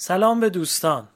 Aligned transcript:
سلام 0.00 0.40
به 0.40 0.50
دوستان. 0.50 1.08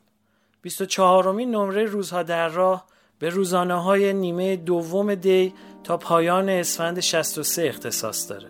24 0.63 1.33
مین 1.33 1.51
نمره 1.51 1.85
روزها 1.85 2.23
در 2.23 2.49
راه 2.49 2.87
به 3.19 3.29
روزانه 3.29 3.83
های 3.83 4.13
نیمه 4.13 4.57
دوم 4.57 5.15
دی 5.15 5.55
تا 5.85 5.97
پایان 5.97 6.49
اسفند 6.49 7.01
63 7.01 7.63
اختصاص 7.63 8.31
داره. 8.31 8.49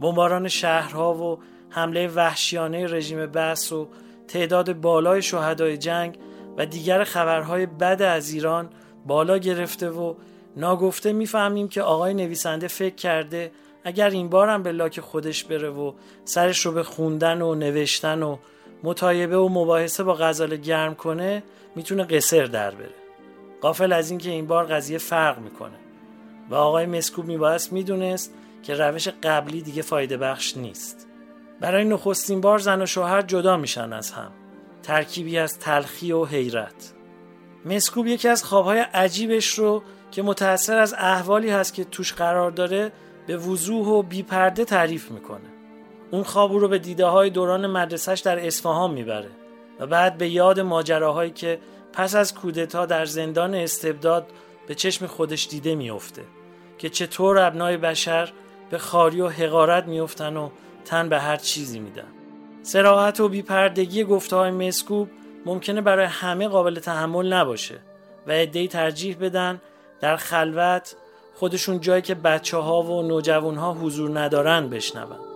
بمباران 0.00 0.48
شهرها 0.48 1.14
و 1.14 1.38
حمله 1.70 2.08
وحشیانه 2.08 2.86
رژیم 2.86 3.26
بس 3.26 3.72
و 3.72 3.88
تعداد 4.28 4.72
بالای 4.72 5.22
شهدای 5.22 5.78
جنگ 5.78 6.18
و 6.56 6.66
دیگر 6.66 7.04
خبرهای 7.04 7.66
بد 7.66 8.02
از 8.02 8.30
ایران 8.30 8.70
بالا 9.06 9.38
گرفته 9.38 9.90
و 9.90 10.14
ناگفته 10.56 11.12
می‌فهمیم 11.12 11.68
که 11.68 11.82
آقای 11.82 12.14
نویسنده 12.14 12.68
فکر 12.68 12.94
کرده 12.94 13.52
اگر 13.84 14.10
این 14.10 14.28
بارم 14.28 14.62
به 14.62 14.72
لاک 14.72 15.00
خودش 15.00 15.44
بره 15.44 15.70
و 15.70 15.92
سرش 16.24 16.66
رو 16.66 16.72
به 16.72 16.82
خوندن 16.82 17.42
و 17.42 17.54
نوشتن 17.54 18.22
و 18.22 18.36
مطایبه 18.82 19.38
و 19.38 19.48
مباحثه 19.48 20.02
با 20.02 20.14
غزال 20.14 20.56
گرم 20.56 20.94
کنه 20.94 21.42
می‌تونه 21.76 22.04
قصر 22.04 22.44
در 22.44 22.70
بره. 22.70 22.94
قافل 23.60 23.92
از 23.92 24.10
اینکه 24.10 24.30
این 24.30 24.46
بار 24.46 24.64
قضیه 24.64 24.98
فرق 24.98 25.38
می‌کنه. 25.38 25.76
و 26.50 26.54
آقای 26.54 26.86
مسکوب 26.86 27.24
میبایست 27.24 27.72
می‌دونست 27.72 28.34
که 28.62 28.74
روش 28.74 29.08
قبلی 29.08 29.62
دیگه 29.62 29.82
فایده 29.82 30.16
بخش 30.16 30.56
نیست. 30.56 31.06
برای 31.60 31.84
نخستین 31.84 32.40
بار 32.40 32.58
زن 32.58 32.82
و 32.82 32.86
شوهر 32.86 33.22
جدا 33.22 33.56
میشن 33.56 33.92
از 33.92 34.10
هم. 34.10 34.30
ترکیبی 34.82 35.38
از 35.38 35.58
تلخی 35.58 36.12
و 36.12 36.24
حیرت. 36.24 36.92
مسکوب 37.64 38.06
یکی 38.06 38.28
از 38.28 38.44
خوابهای 38.44 38.78
عجیبش 38.78 39.58
رو 39.58 39.82
که 40.10 40.22
متأثر 40.22 40.78
از 40.78 40.94
احوالی 40.98 41.50
هست 41.50 41.74
که 41.74 41.84
توش 41.84 42.12
قرار 42.12 42.50
داره 42.50 42.92
به 43.26 43.36
وضوح 43.36 43.86
و 43.86 44.02
بیپرده 44.02 44.64
تعریف 44.64 45.10
می‌کنه. 45.10 45.59
اون 46.10 46.22
خواب 46.22 46.52
رو 46.52 46.68
به 46.68 46.78
دیده 46.78 47.06
های 47.06 47.30
دوران 47.30 47.66
مدرسهش 47.66 48.20
در 48.20 48.46
اصفهان 48.46 48.90
می‌بره 48.90 49.30
و 49.80 49.86
بعد 49.86 50.18
به 50.18 50.28
یاد 50.28 50.60
ماجراهایی 50.60 51.30
که 51.30 51.58
پس 51.92 52.14
از 52.14 52.34
کودتا 52.34 52.86
در 52.86 53.04
زندان 53.04 53.54
استبداد 53.54 54.26
به 54.66 54.74
چشم 54.74 55.06
خودش 55.06 55.48
دیده 55.48 55.74
میافته 55.74 56.22
که 56.78 56.88
چطور 56.88 57.38
ابنای 57.38 57.76
بشر 57.76 58.32
به 58.70 58.78
خاری 58.78 59.20
و 59.20 59.28
حقارت 59.28 59.86
میافتن 59.86 60.36
و 60.36 60.50
تن 60.84 61.08
به 61.08 61.18
هر 61.18 61.36
چیزی 61.36 61.78
میدن. 61.78 62.06
سراحت 62.62 63.20
و 63.20 63.28
بیپردگی 63.28 64.04
گفته 64.04 64.36
های 64.36 64.50
مسکوب 64.50 65.08
ممکنه 65.46 65.80
برای 65.80 66.06
همه 66.06 66.48
قابل 66.48 66.74
تحمل 66.74 67.32
نباشه 67.32 67.78
و 68.26 68.30
عدهای 68.30 68.68
ترجیح 68.68 69.16
بدن 69.20 69.60
در 70.00 70.16
خلوت 70.16 70.96
خودشون 71.34 71.80
جایی 71.80 72.02
که 72.02 72.14
بچه 72.14 72.56
ها 72.56 72.82
و 72.82 73.02
نوجوان 73.02 73.56
ها 73.56 73.72
حضور 73.72 74.20
ندارن 74.20 74.68
بشنون. 74.68 75.29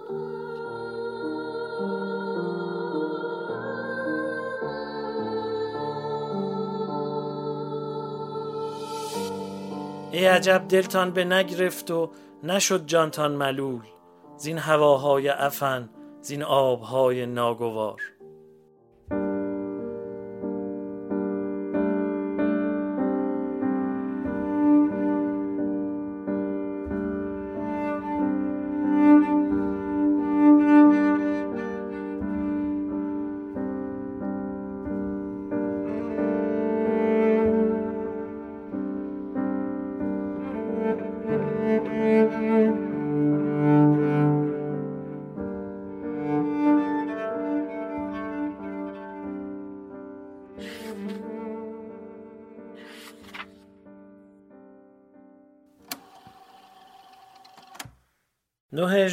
ای 10.15 10.27
عجب 10.27 10.65
دلتان 10.69 11.11
به 11.11 11.25
نگرفت 11.25 11.91
و 11.91 12.11
نشد 12.43 12.87
جانتان 12.87 13.33
ملول. 13.33 13.83
زین 14.37 14.59
هواهای 14.59 15.29
افن 15.29 15.91
زین 16.21 16.43
آبهای 16.43 17.27
ناگوار. 17.27 18.01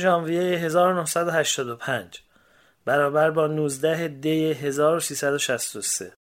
ژانویه 0.01 0.57
1985 0.57 2.21
برابر 2.85 3.31
با 3.31 3.47
19 3.47 4.07
دی 4.07 4.51
1363 4.51 6.13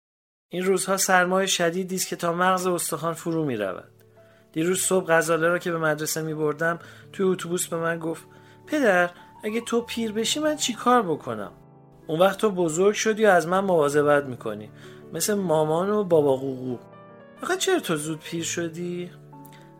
این 0.49 0.65
روزها 0.65 0.97
سرمای 0.97 1.47
شدیدی 1.47 1.95
است 1.95 2.07
که 2.07 2.15
تا 2.15 2.33
مغز 2.33 2.67
استخوان 2.67 3.13
فرو 3.13 3.45
می 3.45 3.57
رود. 3.57 3.91
دیروز 4.51 4.79
صبح 4.79 5.05
غزاله 5.07 5.47
را 5.47 5.59
که 5.59 5.71
به 5.71 5.77
مدرسه 5.77 6.21
می 6.21 6.33
بردم 6.33 6.79
توی 7.13 7.25
اتوبوس 7.25 7.67
به 7.67 7.77
من 7.77 7.99
گفت 7.99 8.23
پدر 8.67 9.09
اگه 9.43 9.61
تو 9.61 9.81
پیر 9.81 10.11
بشی 10.11 10.39
من 10.39 10.55
چی 10.55 10.73
کار 10.73 11.01
بکنم؟ 11.01 11.51
اون 12.07 12.19
وقت 12.19 12.37
تو 12.37 12.49
بزرگ 12.49 12.93
شدی 12.93 13.25
و 13.25 13.29
از 13.29 13.47
من 13.47 13.59
مواظبت 13.59 14.25
می‌کنی. 14.25 14.69
مثل 15.13 15.33
مامان 15.33 15.89
و 15.89 16.03
بابا 16.03 16.35
قوقو. 16.35 16.77
آخه 17.43 17.57
چرا 17.57 17.79
تو 17.79 17.95
زود 17.95 18.19
پیر 18.19 18.43
شدی؟ 18.43 19.11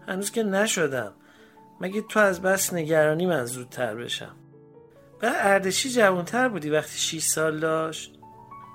هنوز 0.08 0.32
که 0.32 0.44
نشدم. 0.44 1.14
مگه 1.82 2.02
تو 2.02 2.20
از 2.20 2.42
بس 2.42 2.74
نگرانی 2.74 3.26
من 3.26 3.46
زودتر 3.46 3.96
بشم؟ 3.96 4.36
و 5.24 5.32
اردشی 5.36 5.90
جوانتر 5.90 6.50
بودی 6.50 6.70
وقتی 6.70 6.98
6 6.98 7.24
سال 7.24 7.60
داشت؟ 7.60 8.16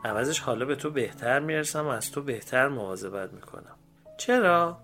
عوضش 0.05 0.41
حالا 0.41 0.65
به 0.65 0.77
تو 0.77 0.91
بهتر 0.91 1.41
می‌رسم 1.41 1.85
و 1.85 1.89
از 1.89 2.11
تو 2.13 2.23
بهتر 2.23 2.69
مواظبت 2.69 3.33
می‌کنم. 3.33 3.77
چرا؟ 4.19 4.79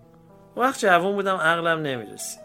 وقت 0.57 0.81
جوان 0.81 1.15
بودم 1.15 1.37
عقلم 1.37 1.83
نمی‌رسید. 1.83 2.41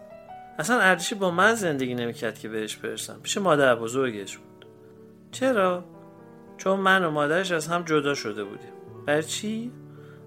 اصلا 0.58 0.80
اردشی 0.80 1.14
با 1.14 1.30
من 1.30 1.54
زندگی 1.54 1.94
نمی‌کرد 1.94 2.38
که 2.38 2.48
بهش 2.48 2.76
برسم. 2.76 3.20
پیش 3.22 3.38
مادر 3.38 3.74
بزرگش 3.74 4.38
بود. 4.38 4.66
چرا؟ 5.30 5.84
چون 6.56 6.80
من 6.80 7.04
و 7.04 7.10
مادرش 7.10 7.52
از 7.52 7.66
هم 7.66 7.82
جدا 7.82 8.14
شده 8.14 8.44
بودیم. 8.44 8.72
بر 9.06 9.22
چی؟ 9.22 9.72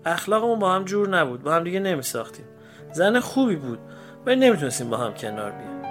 اخلاقمون 0.05 0.59
با 0.59 0.73
هم 0.73 0.83
جور 0.83 1.09
نبود. 1.09 1.43
با 1.43 1.53
هم 1.53 1.63
دیگه 1.63 1.79
نمیساختیم. 1.79 2.45
زن 2.93 3.19
خوبی 3.19 3.55
بود. 3.55 3.79
ولی 4.25 4.35
نمی‌تونستیم 4.35 4.89
با 4.89 4.97
هم 4.97 5.13
کنار 5.13 5.51
بیایم. 5.51 5.81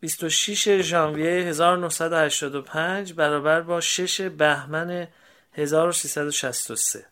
بیست 0.00 0.24
و 0.24 0.28
شیش 0.28 0.68
ژانویه 0.68 1.30
1985 1.30 3.12
برابر 3.12 3.60
با 3.60 3.80
6 3.80 4.20
بهمن 4.20 5.08
1363 5.52 7.06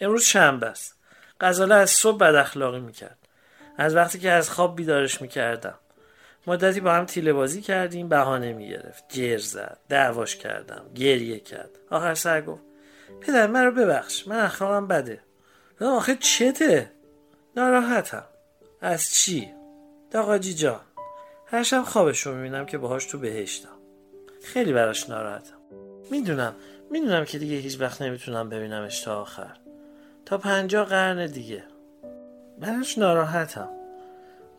امروز 0.00 0.24
شنبه 0.24 0.66
است. 0.66 0.98
غزاله 1.40 1.74
از 1.74 1.90
صبح 1.90 2.18
بد 2.18 2.34
اخلاقی 2.34 2.80
می‌کرد. 2.80 3.21
از 3.76 3.94
وقتی 3.94 4.18
که 4.18 4.30
از 4.30 4.50
خواب 4.50 4.76
بیدارش 4.76 5.22
می‌کردم. 5.22 5.78
مدتی 6.46 6.80
با 6.80 6.92
هم 6.92 7.04
تیله 7.04 7.32
بازی 7.32 7.60
کردیم 7.62 8.08
بهانه 8.08 8.52
می‌گرفت. 8.52 9.04
جر 9.08 9.38
زد 9.38 9.78
دعواش 9.88 10.36
کردم 10.36 10.84
گریه 10.94 11.40
کرد. 11.40 11.70
آخر 11.90 12.14
سر 12.14 12.40
گفت 12.40 12.62
پدر 13.20 13.46
من 13.46 13.64
رو 13.64 13.70
ببخش 13.72 14.28
من 14.28 14.40
اخلاقم 14.40 14.86
بده. 14.86 15.20
آخه 15.80 16.16
چته؟ 16.16 16.90
ناراحتم. 17.56 18.24
از 18.80 19.10
چی؟ 19.10 19.50
داقاجی 20.10 20.54
جان 20.54 20.80
هر 21.46 21.62
شب 21.62 21.82
خوابش 21.82 22.20
رو 22.20 22.34
می‌بینم 22.34 22.66
که 22.66 22.78
باهاش 22.78 23.04
تو 23.04 23.18
بهشتم. 23.18 23.78
خیلی 24.44 24.72
براش 24.72 25.10
ناراحتم. 25.10 25.56
می‌دونم 26.10 26.54
می‌دونم 26.90 27.24
که 27.24 27.38
دیگه 27.38 27.56
هیچ 27.56 27.80
وقت 27.80 28.02
نمی‌تونم 28.02 28.48
ببینمش 28.48 29.00
تا 29.00 29.20
آخر. 29.20 29.56
تا 30.26 30.38
پنجاه 30.38 30.86
قرن 30.86 31.26
دیگه. 31.26 31.64
منش 32.62 32.98
ناراحتم. 32.98 33.68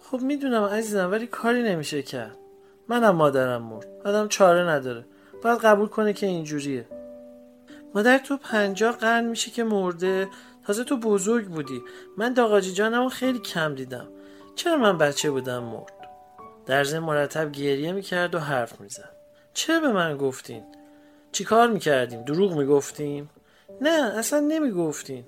خب 0.01 0.21
می‌دونم 0.21 0.63
عزیزم 0.63 1.11
ولی 1.11 1.27
کاری 1.27 1.63
نمیشه 1.63 2.01
کرد 2.01 2.37
منم 2.87 3.15
مادرم 3.15 3.61
مرد. 3.61 3.87
آدم 4.05 4.27
چاره 4.27 4.69
نداره. 4.69 5.05
باید 5.43 5.59
قبول 5.59 5.87
کنه 5.87 6.13
که 6.13 6.25
اینجوریه. 6.25 6.85
مادر 7.95 8.17
تو 8.17 8.37
پنجاه 8.37 8.97
قرن 8.97 9.25
میشه 9.25 9.51
که 9.51 9.63
مرده. 9.63 10.27
تازه 10.65 10.83
تو 10.83 10.97
بزرگ 10.97 11.47
بودی. 11.47 11.81
من 12.17 12.33
داغاجی 12.33 12.73
جانمو 12.73 13.09
خیلی 13.09 13.39
کم 13.39 13.75
دیدم. 13.75 14.07
چرا 14.55 14.77
من 14.77 14.97
بچه 14.97 15.31
بودم 15.31 15.63
مرد؟ 15.63 15.93
در 16.65 16.83
ضمن 16.83 16.99
مرتب 16.99 17.51
گریه 17.51 17.91
می‌کرد 17.91 18.35
و 18.35 18.39
حرف 18.39 18.81
می‌زد. 18.81 19.09
چرا 19.53 19.79
به 19.79 19.91
من 19.91 20.17
گفتین؟ 20.17 20.63
چیکار 21.31 21.67
می‌کردیم؟ 21.67 22.21
دروغ 22.23 22.53
می‌گفتیم؟ 22.57 23.29
نه 23.81 24.17
اصلا 24.17 24.39
نمی‌گفتین. 24.39 25.25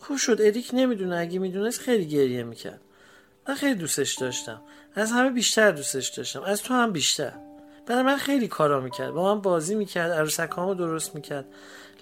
خوب 0.00 0.16
شد. 0.16 0.40
اریک 0.40 0.70
نمی‌دونه 0.72 1.16
اگه 1.16 1.38
می‌دونست 1.38 1.80
خیلی 1.80 2.06
گریه 2.06 2.42
می‌کرد. 2.42 2.80
من 3.48 3.54
خیلی 3.54 3.74
دوستش 3.74 4.14
داشتم. 4.14 4.60
از 4.94 5.12
همه 5.12 5.30
بیشتر 5.30 5.70
دوستش 5.70 6.08
داشتم. 6.08 6.42
از 6.42 6.62
تو 6.62 6.74
هم 6.74 6.92
بیشتر. 6.92 7.32
برای 7.86 8.02
من 8.02 8.16
خیلی 8.16 8.48
کارا 8.48 8.80
می‌کرد. 8.80 9.10
با 9.10 9.34
من 9.34 9.40
بازی 9.40 9.74
می‌کرد 9.74 10.12
عروسکامو 10.12 10.74
درست 10.74 11.14
می‌کرد. 11.14 11.44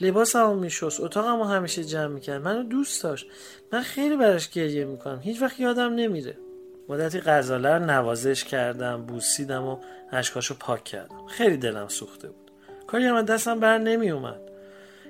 لباسمو 0.00 0.54
میشست 0.54 1.00
اتاقمو 1.00 1.44
همیشه 1.44 1.84
جمع 1.84 2.06
می‌کرد. 2.06 2.42
منو 2.42 2.62
دوست 2.62 3.02
داشت. 3.02 3.26
من 3.72 3.82
خیلی 3.82 4.16
براش 4.16 4.50
گریه 4.50 4.84
می‌کنم. 4.84 5.20
هیچ 5.22 5.42
وقت 5.42 5.60
یادم 5.60 5.94
نمیره. 5.94 6.36
مدتی 6.88 7.20
غزاله 7.20 7.68
رو 7.68 7.84
نوازش 7.84 8.44
کردم 8.44 9.02
بوسیدم 9.02 9.64
و 9.64 9.78
اشکاشو 10.12 10.54
پاک 10.54 10.84
کردم. 10.84 11.26
خیلی 11.26 11.56
دلم 11.56 11.88
سوخته 11.88 12.28
بود. 12.28 12.50
کاری 12.86 13.10
من 13.10 13.24
دستم 13.24 13.60
بر 13.60 13.78
نمی 13.78 14.10
اومد 14.10 14.40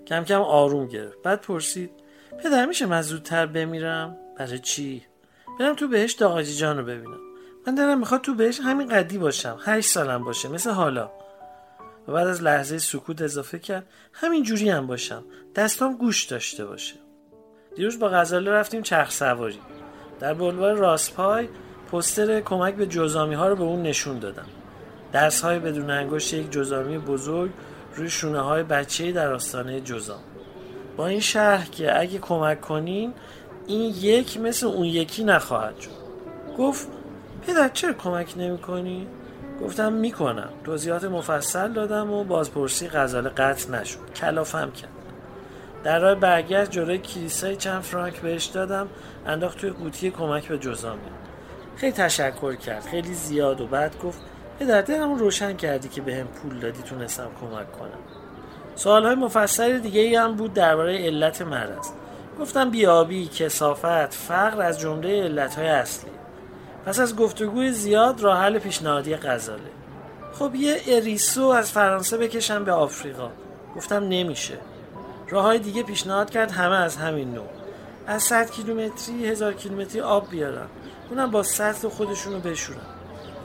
کم 0.07 0.25
کم 0.25 0.41
آروم 0.41 0.87
گرفت. 0.87 1.23
بعد 1.23 1.41
پرسید 1.41 1.91
پدر 2.37 2.67
میشه 2.67 2.87
من 2.87 3.03
زودتر 3.03 3.47
بمیرم؟ 3.47 4.17
برای 4.39 4.59
چی؟ 4.59 5.03
برم 5.61 5.75
تو 5.75 5.89
بهش 5.89 6.13
داغاجی 6.13 6.55
جان 6.55 6.79
رو 6.79 6.85
ببینم. 6.85 7.19
من 7.67 7.75
دارم 7.75 7.99
می‌خواد 7.99 8.21
تو 8.21 8.35
بهش 8.35 8.61
همین 8.61 8.89
قدی 8.89 9.19
باشم. 9.19 9.59
هشت 9.65 9.89
سالم 9.89 10.25
باشه 10.25 10.49
مثل 10.49 10.71
حالا. 10.71 11.11
و 12.09 12.13
بعد 12.13 12.27
از 12.27 12.43
لحظه 12.43 12.79
سکوت 12.79 13.23
اضافه 13.23 13.59
کرد 13.59 13.87
همین 14.13 14.43
جوری 14.43 14.71
هم 14.71 14.87
باشم. 14.87 15.25
دستام 15.55 15.97
گوش 15.97 16.25
داشته 16.25 16.67
باشه. 16.67 16.95
دیروز 17.77 17.99
با 17.99 18.09
غزاله 18.09 18.51
رفتیم 18.51 18.83
چرخ 18.83 19.11
سواری. 19.11 19.61
در 20.21 20.35
بلوار 20.35 20.75
راسپای 20.75 21.49
پستر 21.93 22.41
کمک 22.41 22.75
به 22.75 22.87
جزامی 22.87 23.35
ها 23.35 23.49
رو 23.49 23.57
به 23.57 23.63
اون 23.63 23.83
نشون 23.83 24.19
دادم. 24.19 24.47
درس 25.13 25.41
های 25.41 25.59
بدون 25.59 25.91
انگشت 25.91 26.35
یک 26.35 26.51
جزامی 26.51 26.99
بزرگ 26.99 27.51
روی 27.97 28.11
شونه 28.11 28.41
های 28.41 28.63
بچه 28.63 29.13
در 29.13 29.33
آستانه 29.33 29.81
جزام 29.81 30.21
با 30.99 31.07
این 31.07 31.21
شرح 31.21 31.71
که 31.71 32.01
اگه 32.01 32.19
کمک 32.19 32.61
کنین 32.61 33.15
این 33.67 33.95
یک 34.01 34.41
مثل 34.41 34.67
اون 34.67 34.85
یکی 34.85 35.25
نخواهد 35.25 35.81
شد. 35.81 35.91
گفت 36.59 36.89
پدر 37.47 37.69
چرا 37.69 37.93
کمک 37.93 38.35
نمی 38.37 38.59
کنی؟ 38.59 39.07
گفتم 39.63 39.93
می‌کنم. 39.93 40.49
توضیحات 40.65 41.05
مفصل 41.05 41.73
دادم 41.73 42.11
و 42.11 42.25
بازپرسی 42.25 42.89
غزاله 42.89 43.29
قطع 43.29 43.71
نشد. 43.73 43.99
کلافم 44.17 44.71
کرد. 44.71 44.91
در 45.85 45.99
راه 45.99 46.15
برگشت 46.15 46.71
جلوی 46.71 46.99
کلیسای 46.99 47.57
چند 47.57 47.83
فرانک 47.83 48.21
بهش 48.21 48.45
دادم 48.45 48.89
انداخت 49.27 49.59
توی 49.59 49.71
قوطی 49.71 50.11
کمک 50.11 50.49
به 50.49 50.59
جزامی 50.59 51.01
خیلی 51.77 51.93
تشکر 51.93 52.55
کرد. 52.55 52.83
خیلی 52.83 53.15
زیاد 53.15 53.61
و 53.61 53.67
بعد 53.67 53.99
گفت 53.99 54.21
پدر 54.59 54.83
دلمو 54.83 55.17
روشن 55.17 55.57
کردی 55.57 55.89
که 55.89 56.01
به 56.01 56.17
هم 56.17 56.27
پول 56.27 56.59
دادی 56.59 56.83
تونستم 56.83 57.29
کمک 57.41 57.73
کنم. 57.73 58.18
سوالهای 58.79 59.15
مفصل 59.15 59.79
دیگه 59.79 60.21
هم 60.21 60.35
بود 60.35 60.55
درباره 60.55 61.07
علت 61.07 61.43
مرض. 61.43 61.89
گفتم 62.41 62.71
بیابی، 62.71 63.29
کسافت، 63.29 64.15
فقر 64.15 64.63
از 64.63 64.81
جمله 64.81 65.23
علتهای 65.23 65.69
اصلی. 65.69 66.11
پس 66.87 67.01
از 67.01 67.17
گفتگوی 67.17 67.73
زیاد 67.73 68.21
راه 68.21 68.39
حل 68.39 68.59
پیشنهادی 68.59 69.17
غزاله. 69.17 69.71
خب 70.33 70.55
یه 70.55 70.81
اریسو 70.87 71.47
از 71.47 71.73
فرانسه 71.73 72.17
بکشم 72.17 72.65
به 72.65 72.73
آفریقا. 72.73 73.31
گفتم 73.77 74.09
نمیشه. 74.09 74.59
راه 75.29 75.45
های 75.45 75.59
دیگه 75.59 75.83
پیشنهاد 75.83 76.31
کرد 76.31 76.51
همه 76.51 76.77
از 76.77 76.97
همین 76.97 77.35
نوع. 77.35 77.49
از 78.07 78.23
100 78.23 78.51
کیلومتری 78.51 79.27
هزار 79.27 79.53
کیلومتری 79.53 80.01
آب 80.01 80.31
بیارن 80.31 80.67
اونم 81.11 81.31
با 81.31 81.43
سطل 81.43 81.89
خودشونو 81.89 82.41
بشورن 82.41 82.79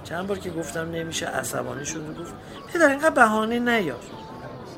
چند 0.04 0.28
بار 0.28 0.38
که 0.38 0.50
گفتم 0.50 0.92
نمیشه 0.92 1.26
عصبانی 1.26 1.86
شد 1.86 2.20
گفت. 2.20 2.34
پدر 2.74 2.90
اینقدر 2.90 3.10
بهانه 3.10 3.60
نیار. 3.60 4.00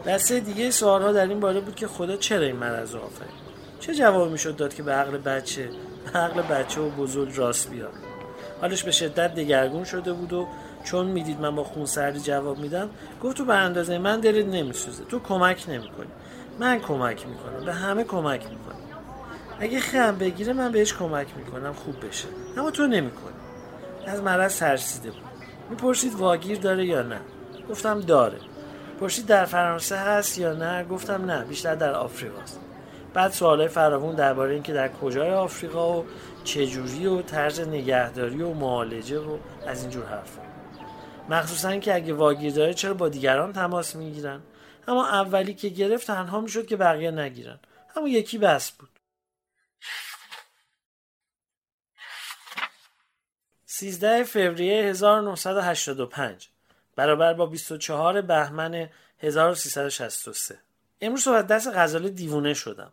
دسته 0.07 0.39
دیگه 0.39 0.71
سوال 0.71 1.01
ها 1.01 1.11
در 1.11 1.27
این 1.27 1.39
باره 1.39 1.59
بود 1.59 1.75
که 1.75 1.87
خدا 1.87 2.17
چرا 2.17 2.45
این 2.45 2.55
مرض 2.55 2.95
آفرید 2.95 3.45
چه 3.79 3.95
جواب 3.95 4.31
می‌شد 4.31 4.55
داد 4.55 4.73
که 4.73 4.83
به 4.83 4.91
عقل 4.91 5.17
بچه 5.17 5.69
به 6.13 6.19
عقل 6.19 6.41
بچه 6.41 6.81
و 6.81 6.89
بزرگ 6.89 7.37
راست 7.37 7.69
بیاد؟ 7.69 7.93
حالش 8.61 8.83
به 8.83 8.91
شدت 8.91 9.35
دگرگون 9.35 9.83
شده 9.83 10.13
بود 10.13 10.33
و 10.33 10.47
چون 10.83 11.05
می‌دید 11.05 11.39
من 11.39 11.55
با 11.55 11.63
خون 11.63 11.85
سردی 11.85 12.19
جواب 12.19 12.57
میدم 12.57 12.89
گفت 13.23 13.37
تو 13.37 13.45
به 13.45 13.55
اندازه 13.55 13.97
من 13.97 14.19
دلت 14.19 14.45
نمیسوزه. 14.45 15.03
تو 15.03 15.19
کمک 15.19 15.65
نمی‌کنی. 15.67 16.07
من 16.59 16.79
کمک 16.79 17.27
می‌کنم. 17.27 17.65
به 17.65 17.73
همه 17.73 18.03
کمک 18.03 18.41
می‌کنم. 18.41 18.75
اگه 19.59 19.79
خم 19.79 20.17
بگیره 20.17 20.53
من 20.53 20.71
بهش 20.71 20.93
کمک 20.93 21.27
می‌کنم 21.37 21.73
خوب 21.73 22.07
بشه. 22.07 22.27
اما 22.57 22.71
تو 22.71 22.87
نمی‌کنی. 22.87 23.35
از 24.07 24.21
مرض 24.21 24.57
ترسیده 24.59 25.11
بود. 25.11 25.21
می‌پرسید 25.69 26.13
واگیر 26.13 26.59
داره 26.59 26.85
یا 26.85 27.01
نه؟ 27.01 27.19
گفتم 27.69 28.01
داره. 28.01 28.37
پرسید 28.99 29.25
در 29.25 29.45
فرانسه 29.45 29.95
هست 29.97 30.37
یا 30.37 30.53
نه؟ 30.53 30.83
گفتم 30.83 31.25
نه 31.25 31.45
بیشتر 31.45 31.75
در 31.75 31.93
آفریقاست 31.93 32.59
بعد 33.13 33.31
سوالای 33.31 33.67
فراوون 33.67 34.15
درباره 34.15 34.53
اینکه 34.53 34.73
در 34.73 34.87
کجای 34.87 35.31
آفریقا 35.31 35.99
و 35.99 36.05
چجوری 36.43 37.05
و 37.05 37.21
طرز 37.21 37.59
نگهداری 37.59 38.41
و 38.41 38.53
معالجه 38.53 39.19
و 39.19 39.37
از 39.67 39.81
اینجور 39.81 40.05
حرفا. 40.05 40.41
مخصوصا 41.29 41.77
که 41.77 41.95
اگه 41.95 42.13
واگیر 42.13 42.53
داره 42.53 42.73
چرا 42.73 42.93
با 42.93 43.09
دیگران 43.09 43.53
تماس 43.53 43.95
می‌گیرن؟ 43.95 44.41
اما 44.87 45.07
اولی 45.07 45.53
که 45.53 45.69
گرفت 45.69 46.07
تنها 46.07 46.41
می‌شد 46.41 46.65
که 46.65 46.75
بقیه 46.75 47.11
نگیرن. 47.11 47.59
اما 47.95 48.07
یکی 48.07 48.37
بس 48.37 48.71
بود. 48.71 48.89
13 53.65 54.23
فوریه 54.23 54.83
1985 54.83 56.49
برابر 56.95 57.33
با 57.33 57.45
24 57.45 58.21
بهمن 58.21 58.89
1363 59.19 60.59
امروز 61.01 61.21
صحبت 61.23 61.47
دست 61.47 61.67
غزاله 61.67 62.09
دیوونه 62.09 62.53
شدم. 62.53 62.91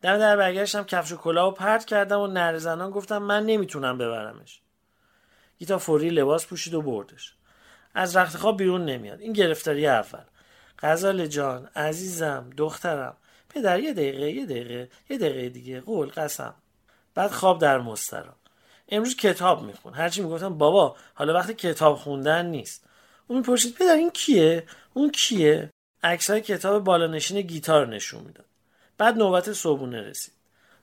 در 0.00 0.18
در 0.18 0.36
برگشتم 0.36 0.84
کفش 0.84 1.12
و 1.12 1.16
کلاه 1.16 1.48
و 1.48 1.50
پرت 1.50 1.84
کردم 1.84 2.20
و 2.20 2.26
نر 2.26 2.58
زنان 2.58 2.90
گفتم 2.90 3.18
من 3.18 3.46
نمی‌تونم 3.46 3.98
ببرمش. 3.98 4.60
گیتا 5.58 5.78
فوری 5.78 6.10
لباس 6.10 6.46
پوشید 6.46 6.74
و 6.74 6.82
بردش. 6.82 7.34
از 7.94 8.16
رخت 8.16 8.36
خواب 8.36 8.56
بیرون 8.56 8.84
نمیاد. 8.84 9.20
این 9.20 9.32
گرفتاری 9.32 9.86
اول. 9.86 10.24
غزال 10.78 11.26
جان 11.26 11.68
عزیزم 11.76 12.50
دخترم. 12.56 13.16
پدر 13.48 13.80
یه 13.80 13.92
دقیقه 13.92 14.30
یه 14.30 14.46
دقیقه 14.46 14.88
یه 15.10 15.18
دقیقه 15.18 15.48
دیگه. 15.48 15.80
قول 15.80 16.08
قسم. 16.08 16.54
بعد 17.14 17.30
خواب 17.30 17.60
در 17.60 17.78
مسترا 17.78 18.36
امروز 18.88 19.16
کتاب 19.16 19.62
میخون. 19.62 19.94
هرچی 19.94 20.22
می‌گفتم 20.22 20.58
بابا 20.58 20.96
حالا 21.14 21.34
وقتی 21.34 21.54
کتاب 21.54 21.96
خوندن 21.96 22.46
نیست. 22.46 22.84
اون 23.26 23.38
می‌پرسید 23.38 23.74
پدر 23.74 23.94
این 23.94 24.10
کیه؟ 24.10 24.64
اون 24.94 25.10
کیه؟ 25.10 25.70
عکسای 26.02 26.40
کتاب 26.40 26.84
بالانشین 26.84 27.40
گیتار 27.40 27.86
نشون 27.86 28.22
می‌داد. 28.22 28.46
بعد 28.98 29.16
نوبت 29.16 29.52
صبحونه 29.52 30.02
رسید. 30.02 30.34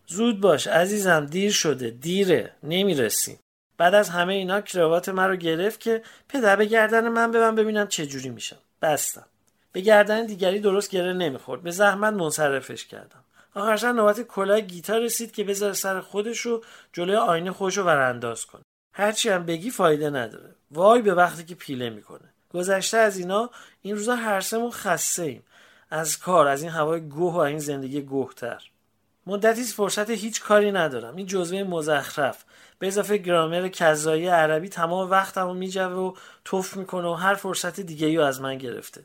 زود 0.07 0.41
باش 0.41 0.67
عزیزم 0.67 1.25
دیر 1.25 1.51
شده 1.51 1.89
دیره 1.89 2.51
نمی‌رسیم 2.63 3.39
بعد 3.77 3.93
از 3.93 4.09
همه 4.09 4.33
اینا 4.33 4.61
کراوات 4.61 5.09
من 5.09 5.27
رو 5.27 5.35
گرفت 5.35 5.79
که 5.79 6.03
پدر 6.29 6.55
به 6.55 6.65
گردن 6.65 7.07
من 7.07 7.31
ببن 7.31 7.55
ببینم 7.55 7.87
چه 7.87 8.05
جوری 8.05 8.29
میشم. 8.29 8.57
بستم. 8.81 9.25
به 9.71 9.81
گردن 9.81 10.25
دیگری 10.25 10.59
درست 10.59 10.91
گره 10.91 11.13
نمی‌خورد. 11.13 11.63
به 11.63 11.71
زحمت 11.71 12.13
منصرفش 12.13 12.85
کردم. 12.85 13.23
آخرش 13.55 13.83
نوبت 13.83 14.21
کلاه 14.21 14.61
گیتار 14.61 15.01
رسید 15.01 15.31
که 15.31 15.43
بذاره 15.43 15.73
سر 15.73 16.01
خودش 16.01 16.39
رو 16.39 16.63
جلوی 16.93 17.15
آینه 17.15 17.51
خودش 17.51 17.77
رو 17.77 17.83
ورانداز 17.83 18.45
کنه. 18.45 18.61
هرچی 18.93 19.29
هم 19.29 19.45
بگی 19.45 19.69
فایده 19.69 20.09
نداره. 20.09 20.55
وای 20.71 21.01
به 21.01 21.13
وقتی 21.13 21.45
که 21.45 21.55
پیله 21.55 21.89
می‌کنه. 21.89 22.30
گذشته 22.53 22.97
از 22.97 23.17
اینا 23.17 23.49
این 23.81 23.95
روزا 23.95 24.15
هر 24.15 24.41
سمون 24.41 24.71
خسته 24.71 25.23
ایم. 25.23 25.43
از 25.89 26.19
کار 26.19 26.47
از 26.47 26.61
این 26.61 26.71
هوای 26.71 27.01
گوه 27.01 27.33
و 27.33 27.37
این 27.37 27.59
زندگی 27.59 28.01
گوهتر. 28.01 28.63
مدتی 29.27 29.63
فرصت 29.63 30.09
هیچ 30.09 30.41
کاری 30.41 30.71
ندارم. 30.71 31.15
این 31.15 31.25
جزوه 31.25 31.63
مزخرف. 31.63 32.43
به 32.79 32.87
اضافه 32.87 33.17
گرامر 33.17 33.67
کذایی 33.67 34.27
عربی 34.27 34.69
تمام 34.69 35.09
وقتم 35.09 35.47
رو 35.47 35.53
میجوه 35.53 35.93
و 35.93 36.13
توف 36.45 36.77
می‌کنه 36.77 37.07
و 37.07 37.13
هر 37.13 37.33
فرصت 37.33 37.79
دیگه 37.79 38.07
ای 38.07 38.17
از 38.17 38.41
من 38.41 38.57
گرفته. 38.57 39.01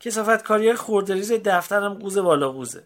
کسافت 0.00 0.42
کاری 0.42 0.74
خوردریز 0.74 1.32
دفترم 1.32 1.94
قوز 1.94 2.18
بالا 2.18 2.52
قوزه. 2.52 2.82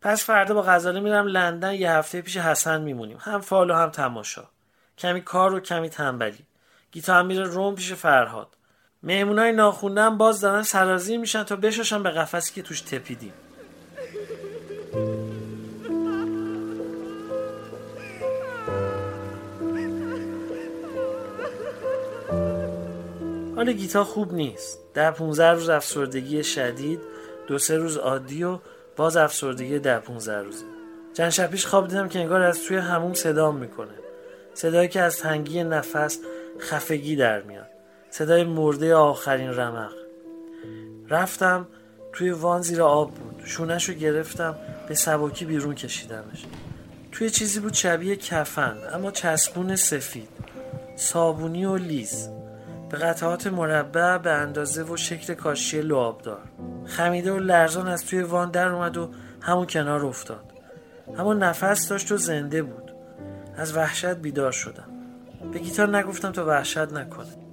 پس 0.00 0.24
فردا 0.24 0.54
با 0.54 0.62
غزاله 0.62 1.00
میرم 1.00 1.26
لندن 1.26 1.74
یه 1.74 1.92
هفته 1.92 2.22
پیش 2.22 2.36
حسن 2.36 2.80
میمونیم. 2.80 3.18
هم 3.20 3.40
فال 3.40 3.70
هم 3.70 3.90
تماشا. 3.90 4.44
کمی 4.98 5.20
کار 5.20 5.54
و 5.54 5.60
کمی 5.60 5.88
تنبلی. 5.88 6.46
گیتا 6.92 7.14
هم 7.14 7.26
میره 7.26 7.44
روم 7.44 7.74
پیش 7.74 7.92
فرهاد. 7.92 8.55
مهمونای 9.06 9.52
ناخوندن 9.52 10.18
باز 10.18 10.40
دارن 10.40 10.62
سرازی 10.62 11.16
میشن 11.16 11.44
تا 11.44 11.56
بشاشن 11.56 12.02
به 12.02 12.10
قفسی 12.10 12.54
که 12.54 12.62
توش 12.62 12.80
تپیدیم. 12.80 13.32
حال 23.56 23.72
گیتا 23.72 24.04
خوب 24.04 24.34
نیست. 24.34 24.78
در 24.94 25.10
15 25.10 25.50
روز 25.50 25.68
افسردگی 25.68 26.44
شدید 26.44 27.00
دو 27.46 27.58
سه 27.58 27.76
روز 27.76 27.96
عادی 27.96 28.44
و 28.44 28.58
باز 28.96 29.16
افسردگی 29.16 29.78
در 29.78 29.98
15 30.00 30.42
روزه. 30.42 30.64
چند 31.14 31.30
شب 31.30 31.50
پیش 31.50 31.66
خواب 31.66 31.88
دیدم 31.88 32.08
که 32.08 32.18
انگار 32.18 32.42
از 32.42 32.62
توی 32.62 32.76
همون 32.76 33.14
صدا 33.14 33.52
می‌کنه. 33.52 33.94
صدایی 34.54 34.88
که 34.88 35.00
از 35.00 35.18
تنگی 35.18 35.64
نفس 35.64 36.18
خفگی 36.60 37.16
در 37.16 37.42
میاد. 37.42 37.75
صدای 38.10 38.44
مرده 38.44 38.94
آخرین 38.94 39.50
رمق. 39.50 39.92
رفتم 41.08 41.66
توی 42.12 42.30
وان 42.30 42.62
زیر 42.62 42.82
آب 42.82 43.14
بود. 43.14 43.42
شونش 43.44 43.88
رو 43.88 43.94
گرفتم 43.94 44.54
به 44.88 44.94
سباکی 44.94 45.44
بیرون 45.44 45.74
کشیدمش. 45.74 46.46
توی 47.12 47.30
چیزی 47.30 47.60
بود 47.60 47.74
شبیه 47.74 48.16
کفن 48.16 48.76
اما 48.92 49.10
چسبون 49.10 49.76
سفید. 49.76 50.28
صابونی 50.96 51.64
و 51.64 51.76
لیز. 51.76 52.28
به 52.90 52.98
قطعات 52.98 53.46
مربع 53.46 54.18
به 54.18 54.30
اندازه 54.30 54.82
و 54.82 54.96
شکل 54.96 55.34
کاشی 55.34 55.80
لعابدار 55.80 56.42
خمیده 56.86 57.32
و 57.32 57.38
لرزان 57.38 57.88
از 57.88 58.04
توی 58.04 58.22
وان 58.22 58.50
در 58.50 58.68
اومد 58.68 58.96
و 58.96 59.10
همون 59.40 59.66
کنار 59.66 60.06
افتاد. 60.06 60.52
اما 61.18 61.34
نفس 61.34 61.88
داشت 61.88 62.12
و 62.12 62.16
زنده 62.16 62.62
بود. 62.62 62.92
از 63.56 63.76
وحشت 63.76 64.14
بیدار 64.14 64.52
شدم. 64.52 64.88
به 65.52 65.58
گیتار 65.58 65.96
نگفتم 65.96 66.32
تا 66.32 66.46
وحشت 66.46 66.92
نکنه. 66.92 67.45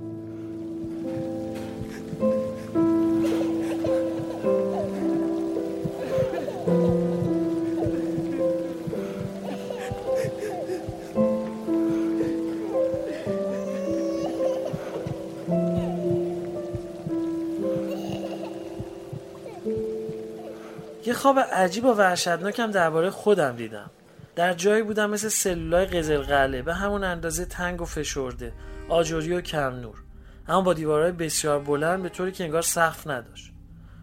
خواب 21.34 21.46
عجیب 21.54 21.86
و 21.86 21.94
وحشتناکم 21.94 22.72
درباره 22.72 23.10
خودم 23.10 23.56
دیدم. 23.56 23.92
در 24.36 24.54
جایی 24.54 24.84
بودم 24.84 25.10
مثل 25.10 25.28
سلولای 25.28 25.86
قزلقله 25.86 26.62
به 26.62 26.74
همون 26.74 27.04
اندازه 27.04 27.46
تنگ 27.46 27.82
و 27.82 27.86
فشرده 27.86 28.54
آجوری 28.90 29.34
و 29.34 29.42
کم 29.42 29.75
نور 29.75 30.04
اما 30.48 30.62
با 30.62 30.74
دیوارهای 30.74 31.12
بسیار 31.12 31.60
بلند 31.60 32.04
به 32.04 32.10
طوری 32.10 32.32
که 32.32 32.44
انگار 32.44 32.62
سقف 32.62 33.08
نداشت. 33.08 33.52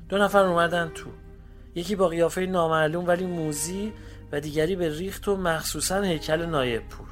دو 0.08 0.18
نفر 0.18 0.44
اومدن 0.44 0.90
تو. 0.94 1.10
یکی 1.74 1.96
با 1.96 2.08
قیافه 2.08 2.46
نامعلوم 2.46 3.06
ولی 3.06 3.26
موزی 3.26 3.92
و 4.32 4.40
دیگری 4.40 4.76
به 4.76 4.98
ریخت 4.98 5.28
و 5.28 5.36
مخصوصا 5.36 6.02
هیکل 6.02 6.46
نایب 6.46 6.88
پور. 6.88 7.08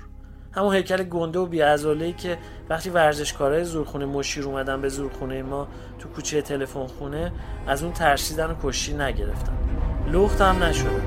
همون 0.52 0.74
هیکل 0.74 1.02
گنده 1.02 1.38
و 1.38 1.46
بیعضاله‌ای 1.46 2.12
که 2.12 2.38
وقتی 2.70 2.90
ورزشکارای 2.90 3.64
زورخونه 3.64 4.04
مشیر 4.06 4.44
اومدن 4.44 4.80
به 4.80 4.88
زورخونه 4.88 5.42
ما 5.42 5.68
تو 5.98 6.08
کوچه 6.08 6.42
تلفن 6.42 6.86
خونه 6.86 7.32
از 7.66 7.82
اون 7.82 7.92
ترسیدن 7.92 8.50
و 8.50 8.54
کشی 8.62 8.94
نگرفتن. 8.94 9.67
لخت 10.12 10.40
هم 10.40 10.62
نشدن 10.62 11.02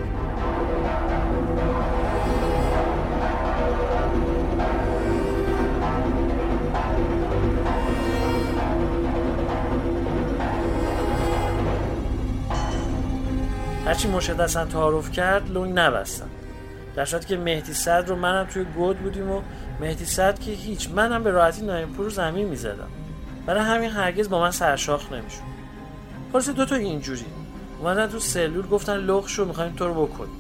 هرچی 13.86 14.08
مرشد 14.08 14.42
اصلا 14.42 14.66
تعارف 14.66 15.12
کرد 15.12 15.52
لونگ 15.52 15.80
نبستم. 15.80 16.28
در 16.96 17.06
صورتی 17.06 17.28
که 17.28 17.38
مهدی 17.38 17.74
صد 17.74 18.10
رو 18.10 18.16
منم 18.16 18.46
توی 18.46 18.64
گود 18.64 19.00
بودیم 19.00 19.32
و 19.32 19.42
مهدی 19.80 20.06
صد 20.06 20.40
که 20.40 20.52
هیچ 20.52 20.90
منم 20.90 21.24
به 21.24 21.32
راحتی 21.32 21.62
نایمپور 21.62 22.06
رو 22.06 22.12
زمین 22.12 22.48
می‌زدم. 22.48 22.88
برای 23.46 23.64
همین 23.64 23.90
هرگز 23.90 24.30
با 24.30 24.40
من 24.40 24.52
سرشاخ 24.52 25.12
نمیشون 25.12 25.44
خلاص 26.32 26.50
دو 26.50 26.66
تا 26.66 26.76
اینجوری. 26.76 27.26
اومدن 27.82 28.08
تو 28.08 28.20
سلول 28.20 28.68
گفتن 28.68 28.98
لخ 28.98 29.28
شو 29.28 29.46
می‌خوایم 29.46 29.74
تو 29.76 29.88
رو 29.88 30.06
بکنیم 30.06 30.34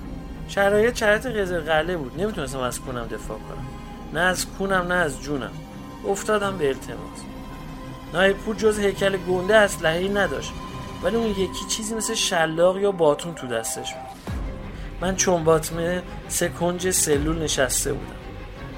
شرایط 0.48 0.95
شرایط 0.95 1.27
قزل 1.27 1.60
قله 1.60 1.98
بود. 1.98 2.21
نمی‌تونستم 2.21 2.60
از 2.60 2.79
کونم 2.79 3.07
دفاع 3.07 3.38
کنم. 3.38 3.67
نه 4.13 4.19
از 4.19 4.45
کونم 4.45 4.88
نه 4.88 4.93
از 4.93 5.21
جونم. 5.21 5.51
افتادم 6.07 6.57
به 6.57 6.67
التماس. 6.67 7.19
نایپور 8.13 8.55
جز 8.55 8.79
هیکل 8.79 9.17
گنده 9.17 9.55
اسلحه‌ای 9.55 10.10
نداشت. 10.10 10.51
ولی 11.03 11.15
اون 11.15 11.29
یکی 11.29 11.65
چیزی 11.69 11.95
مثل 11.95 12.13
شلاق 12.13 12.77
یا 12.77 12.91
باتون 12.91 13.36
تو 13.36 13.48
دستش 13.48 13.93
بود. 13.93 14.33
من 15.01 15.15
چون 15.15 15.43
باطمه 15.43 16.03
سه 16.27 16.50
کنج 16.50 16.89
سلول 16.89 17.43
نشسته 17.43 17.93
بودم. 17.93 18.15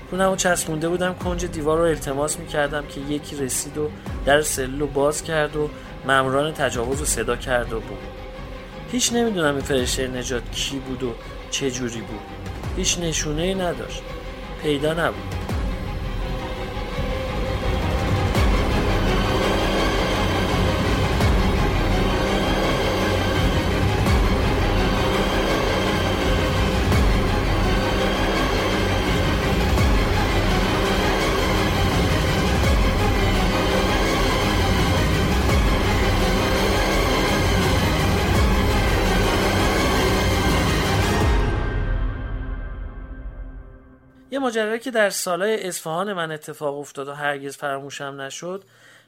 کونمو 0.09 0.35
چسبونده 0.35 0.89
بودم 0.89 1.13
کنج 1.13 1.45
دیوار 1.45 1.77
رو 1.77 1.83
التماس 1.83 2.39
می‌کردم 2.39 2.83
که 2.85 3.01
یکی 3.01 3.35
رسید 3.35 3.77
و 3.77 3.89
در 4.25 4.41
سلول 4.41 4.79
رو 4.79 4.87
باز 4.87 5.23
کرد 5.23 5.55
و 5.55 5.69
ماموران 6.07 6.53
تجاوز 6.53 6.99
رو 6.99 7.05
صدا 7.05 7.35
کرد 7.35 7.73
و 7.73 7.79
بود. 7.79 8.22
هیچ 8.93 9.13
نمی‌دونم 9.13 9.55
این 9.55 9.63
فرشته 9.63 10.07
نجات 10.07 10.51
کی 10.51 10.79
بود 10.79 11.03
و 11.03 11.13
چه 11.51 11.71
جوری 11.71 12.01
بود. 12.01 12.19
هیچ 12.77 12.99
نشونه 12.99 13.41
ای 13.41 13.55
نداشت. 13.55 14.01
پیدا 14.61 14.93
نبود. 14.93 15.42
ماجرایی 44.43 44.79
که 44.79 44.91
در 44.91 45.09
سالهای 45.09 45.67
اصفهان 45.67 46.13
من 46.13 46.31
اتفاق 46.31 46.79
افتاد 46.79 47.07
و 47.07 47.13
هرگز 47.13 47.57
فراموشم 47.57 48.21
نشد 48.21 48.63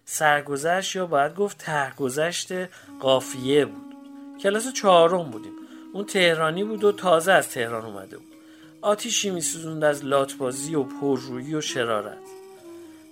سرگذشت 0.05 0.95
یا 0.95 1.05
باید 1.05 1.35
گفت 1.35 1.57
تهگذشت 1.57 2.51
قافیه 2.99 3.65
بود. 3.65 3.95
کلاس 4.41 4.73
چهارم 4.73 5.31
بودیم. 5.31 5.51
اون 5.93 6.05
تهرانی 6.05 6.63
بود 6.63 6.83
و 6.83 6.91
تازه 6.91 7.31
از 7.31 7.49
تهران 7.49 7.85
اومده 7.85 8.17
بود. 8.17 8.33
آتیشی 8.81 9.29
میسوزوند 9.29 9.83
از 9.83 10.05
لاتبازی 10.05 10.75
و 10.75 10.83
پررویی 10.83 11.55
و 11.55 11.61
شرارت. 11.61 12.17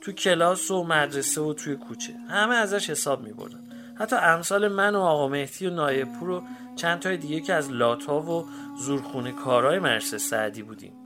تو 0.02 0.12
کلاس 0.12 0.72
و 0.72 0.84
مدرسه 0.84 1.42
و 1.42 1.54
توی 1.54 1.76
کوچه. 1.76 2.14
همه 2.30 2.56
ازش 2.56 2.90
حساب 2.90 3.24
میبردن. 3.24 3.60
حتی 4.00 4.16
امثال 4.16 4.68
من 4.68 4.96
و 4.96 5.00
آقا 5.00 5.28
مهدی 5.28 5.68
و 5.68 5.70
نایپور 5.70 6.30
و 6.30 6.44
چند 6.76 7.00
تای 7.00 7.18
دیگه 7.18 7.42
که 7.42 7.54
از 7.54 7.72
لاتا 7.72 8.22
و 8.22 8.46
زورخونه 8.80 9.32
کارای 9.32 9.80
مرسه 9.80 10.18
سعدی 10.18 10.64
بودیم. 10.64 11.03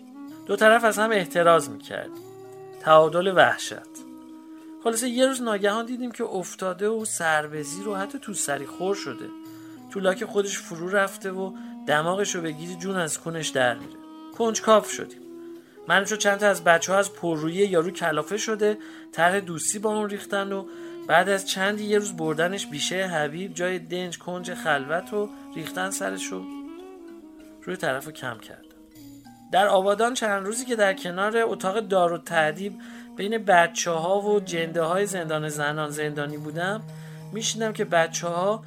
دو 0.48 0.56
طرف 0.56 0.84
از 0.84 1.00
هم 1.00 1.12
احتراز 1.12 1.70
می‌کردیم 1.70 2.24
تعادل 2.82 3.34
وحشت. 3.36 3.74
خلاصه 4.84 5.10
یه 5.10 5.28
روز 5.28 5.42
ناگهان 5.42 5.86
دیدیم 5.86 6.12
که 6.12 6.24
افتاده 6.24 6.90
و 6.90 7.06
سربزیر 7.06 7.88
و 7.88 7.96
حتی 7.96 8.20
تو 8.20 8.34
سری 8.34 8.66
خور 8.66 8.96
شده. 8.96 9.30
تو 9.92 10.00
لاک 10.00 10.26
خودش 10.26 10.60
فرو 10.60 10.90
رفته 10.90 11.32
و 11.32 11.54
دماغش 11.88 12.36
رو 12.36 12.42
بگیری 12.42 12.76
جون 12.76 12.96
از 12.96 13.20
کونش 13.20 13.48
در 13.50 13.74
میره. 13.74 13.98
کنجکاف 14.38 14.92
شدیم. 14.92 15.22
من 15.88 16.06
چون 16.06 16.18
چند 16.18 16.38
تا 16.38 16.48
از 16.48 16.64
بچه 16.64 16.94
ها 16.94 17.00
از 17.00 17.14
پررویی 17.14 17.68
یارو 17.68 17.92
کلافه 17.92 18.38
شده 18.38 18.78
طرح 19.12 19.40
دوستی 19.40 19.80
با 19.80 19.98
اون 19.98 20.10
ریختن 20.10 20.52
و 20.52 20.66
بعد 21.08 21.30
از 21.30 21.48
چندی 21.48 21.84
یه 21.84 22.00
روز 22.00 22.18
بردنش 22.18 22.68
بیشه 22.68 23.08
حبیب 23.08 23.54
جای 23.54 23.80
دنج 23.80 24.18
کنج 24.18 24.54
خلوت 24.54 25.14
و 25.14 25.30
ریختن 25.56 25.90
سرشو 25.90 26.44
روی 27.64 27.76
طرف 27.76 28.06
رو 28.06 28.12
کم 28.12 28.38
کرد. 28.38 28.67
در 29.52 29.68
آبادان 29.68 30.14
چند 30.14 30.46
روزی 30.46 30.66
که 30.66 30.76
در 30.76 30.94
کنار 30.94 31.38
اتاق 31.38 31.80
دار 31.80 32.14
و 32.14 32.18
تعدیب 32.18 32.74
بین 33.18 33.38
بچه 33.38 33.92
ها 33.92 34.22
و 34.22 34.40
جنده 34.40 34.82
های 34.82 35.06
زندان 35.06 35.50
زنان 35.50 35.90
زندانی 35.90 36.38
بودم 36.38 36.84
میشیدم 37.34 37.74
که 37.74 37.86
بچه 37.86 38.28
ها 38.28 38.64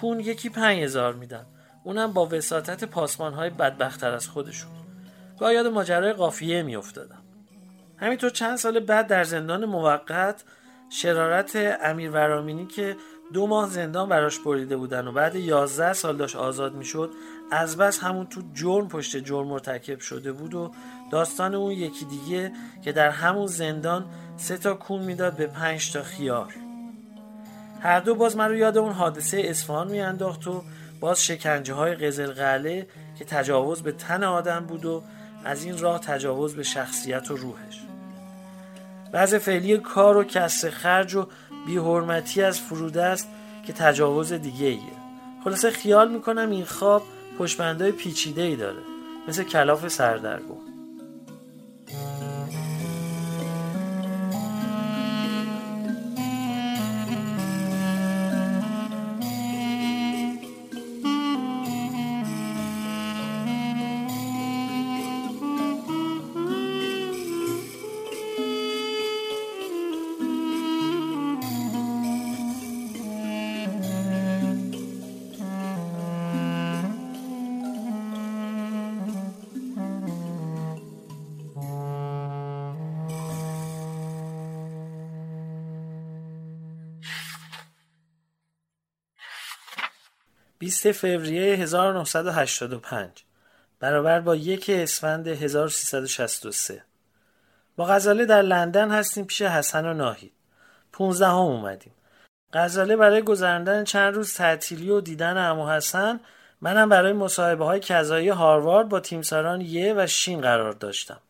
کون 0.00 0.20
یکی 0.20 0.48
پنج 0.48 0.78
هزار 0.78 1.14
میدن. 1.14 1.46
اونم 1.84 2.12
با 2.12 2.26
وساطت 2.26 2.84
پاسمان 2.84 3.34
های 3.34 3.50
بدبختتر 3.50 4.10
از 4.10 4.28
خودشون. 4.28 4.70
گاه 5.40 5.54
یاد 5.54 5.66
ماجرای 5.66 6.12
قافیه 6.12 6.62
میافتادم. 6.62 7.22
همینطور 7.96 8.30
چند 8.30 8.56
سال 8.56 8.80
بعد 8.80 9.06
در 9.06 9.24
زندان 9.24 9.64
موقت 9.64 10.44
شرارت 10.90 11.76
امیر 11.82 12.10
ورامینی 12.10 12.66
که 12.66 12.96
دو 13.32 13.46
ماه 13.46 13.68
زندان 13.68 14.08
براش 14.08 14.38
بریده 14.38 14.76
بودن 14.76 15.06
و 15.06 15.12
بعد 15.12 15.34
یازده 15.34 15.92
سال 15.92 16.16
داشت 16.16 16.36
آزاد 16.36 16.74
می‌شد 16.74 17.10
از 17.50 17.76
بس 17.76 17.98
همون 17.98 18.26
تو 18.26 18.42
جرم 18.54 18.88
پشت 18.88 19.16
جرم 19.16 19.46
مرتکب 19.46 20.00
شده 20.00 20.32
بود 20.32 20.54
و 20.54 20.72
داستان 21.10 21.54
اون 21.54 21.72
یکی 21.72 22.04
دیگه 22.04 22.52
که 22.82 22.92
در 22.92 23.10
همون 23.10 23.46
زندان 23.46 24.04
سه 24.36 24.58
تا 24.58 24.74
کون 24.74 25.02
می‌داد 25.02 25.36
به 25.36 25.46
پنج 25.46 25.92
تا 25.92 26.02
خیار. 26.02 26.54
هر 27.80 28.00
دو 28.00 28.14
باز 28.14 28.36
من 28.36 28.48
رو 28.48 28.56
یاد 28.56 28.78
اون 28.78 28.92
حادثه 28.92 29.42
اصفهان 29.44 29.90
میانداخت 29.90 30.46
و 30.46 30.62
باز 31.00 31.24
شکنجه 31.24 31.74
های 31.74 31.94
قزل 31.94 32.32
قله 32.32 32.86
که 33.18 33.24
تجاوز 33.24 33.82
به 33.82 33.92
تن 33.92 34.24
آدم 34.24 34.60
بود 34.60 34.84
و 34.84 35.02
از 35.44 35.64
این 35.64 35.78
راه 35.78 35.98
تجاوز 35.98 36.56
به 36.56 36.62
شخصیت 36.62 37.30
و 37.30 37.36
روحش. 37.36 37.82
بعض 39.12 39.34
فعلی 39.34 39.78
کار 39.78 40.16
و 40.16 40.24
کسر 40.24 40.70
خرج 40.70 41.14
و 41.14 41.26
بیحرمتی 41.66 42.42
از 42.42 42.60
فروده 42.60 43.02
است 43.02 43.28
که 43.66 43.72
تجاوز 43.72 44.32
دیگه 44.32 44.66
ایه 44.66 44.80
خلاصه 45.44 45.70
خیال 45.70 46.12
می‌کنم 46.12 46.50
این 46.50 46.64
خواب 46.64 47.02
پشبندهای 47.38 47.92
پیچیده 47.92 48.42
ای 48.42 48.56
داره. 48.56 48.82
مثل 49.28 49.42
کلاف 49.44 49.88
سردرگم. 49.88 50.71
20 90.62 90.92
فوریه 90.92 91.56
1985 91.56 93.10
برابر 93.80 94.20
با 94.20 94.36
یک 94.36 94.70
اسفند 94.70 95.28
1363 95.28 96.84
با 97.76 97.84
غزاله 97.84 98.24
در 98.24 98.42
لندن 98.42 98.90
هستیم 98.90 99.24
پیش 99.24 99.42
حسن 99.42 99.86
و 99.86 99.94
ناهید. 99.94 100.32
15 100.92 101.26
هم 101.26 101.34
اومدیم. 101.34 101.92
غزاله 102.52 102.96
برای 102.96 103.22
گذراندن 103.22 103.84
چند 103.84 104.14
روز 104.14 104.34
تعطیلی 104.34 104.90
و 104.90 105.00
دیدن 105.00 105.36
امو 105.36 105.68
حسن 105.70 106.20
منم 106.60 106.88
برای 106.88 107.12
مصاحبه 107.12 107.64
های 107.64 107.80
کذایی 107.80 108.28
هاروارد 108.28 108.88
با 108.88 109.00
تیمساران 109.00 109.60
یه 109.60 109.94
و 109.96 110.06
شین 110.06 110.40
قرار 110.40 110.72
داشتم. 110.72 111.20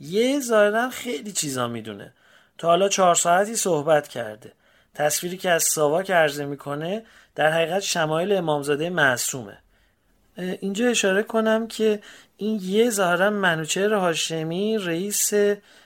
یه 0.00 0.40
ظاهرا 0.40 0.90
خیلی 0.90 1.32
چیزا 1.32 1.68
می‌دونه. 1.68 2.12
تا 2.58 2.68
حالا 2.68 2.88
چهار 2.88 3.14
ساعتی 3.14 3.56
صحبت 3.56 4.08
کرده. 4.08 4.52
تصویری 4.96 5.36
که 5.36 5.50
از 5.50 5.62
ساواک 5.62 6.10
عرضه 6.10 6.44
می‌کنه 6.44 7.02
در 7.34 7.52
حقیقت 7.52 7.80
شمایل 7.80 8.32
امامزاده 8.32 8.90
معصومه. 8.90 9.58
اینجا 10.38 10.86
اشاره 10.86 11.22
کنم 11.22 11.68
که 11.68 12.00
این 12.36 12.60
یه 12.62 12.90
ظاهرا 12.90 13.30
منوچهر 13.30 13.94
هاشمی 13.94 14.78
رئیس 14.78 15.32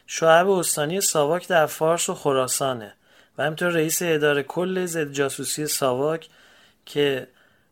شعب 0.07 0.50
استانی 0.50 1.00
ساواک 1.00 1.49
در 1.49 1.67
فارس 1.67 2.09
و 2.09 2.14
خراسانه 2.14 2.95
و 3.38 3.43
همینطور 3.43 3.69
رئیس 3.69 4.02
اداره 4.02 4.43
کل 4.43 4.87
ضد 4.87 5.12
جاسوسی 5.12 5.67
ساواک 5.67 6.29
که 6.87 7.29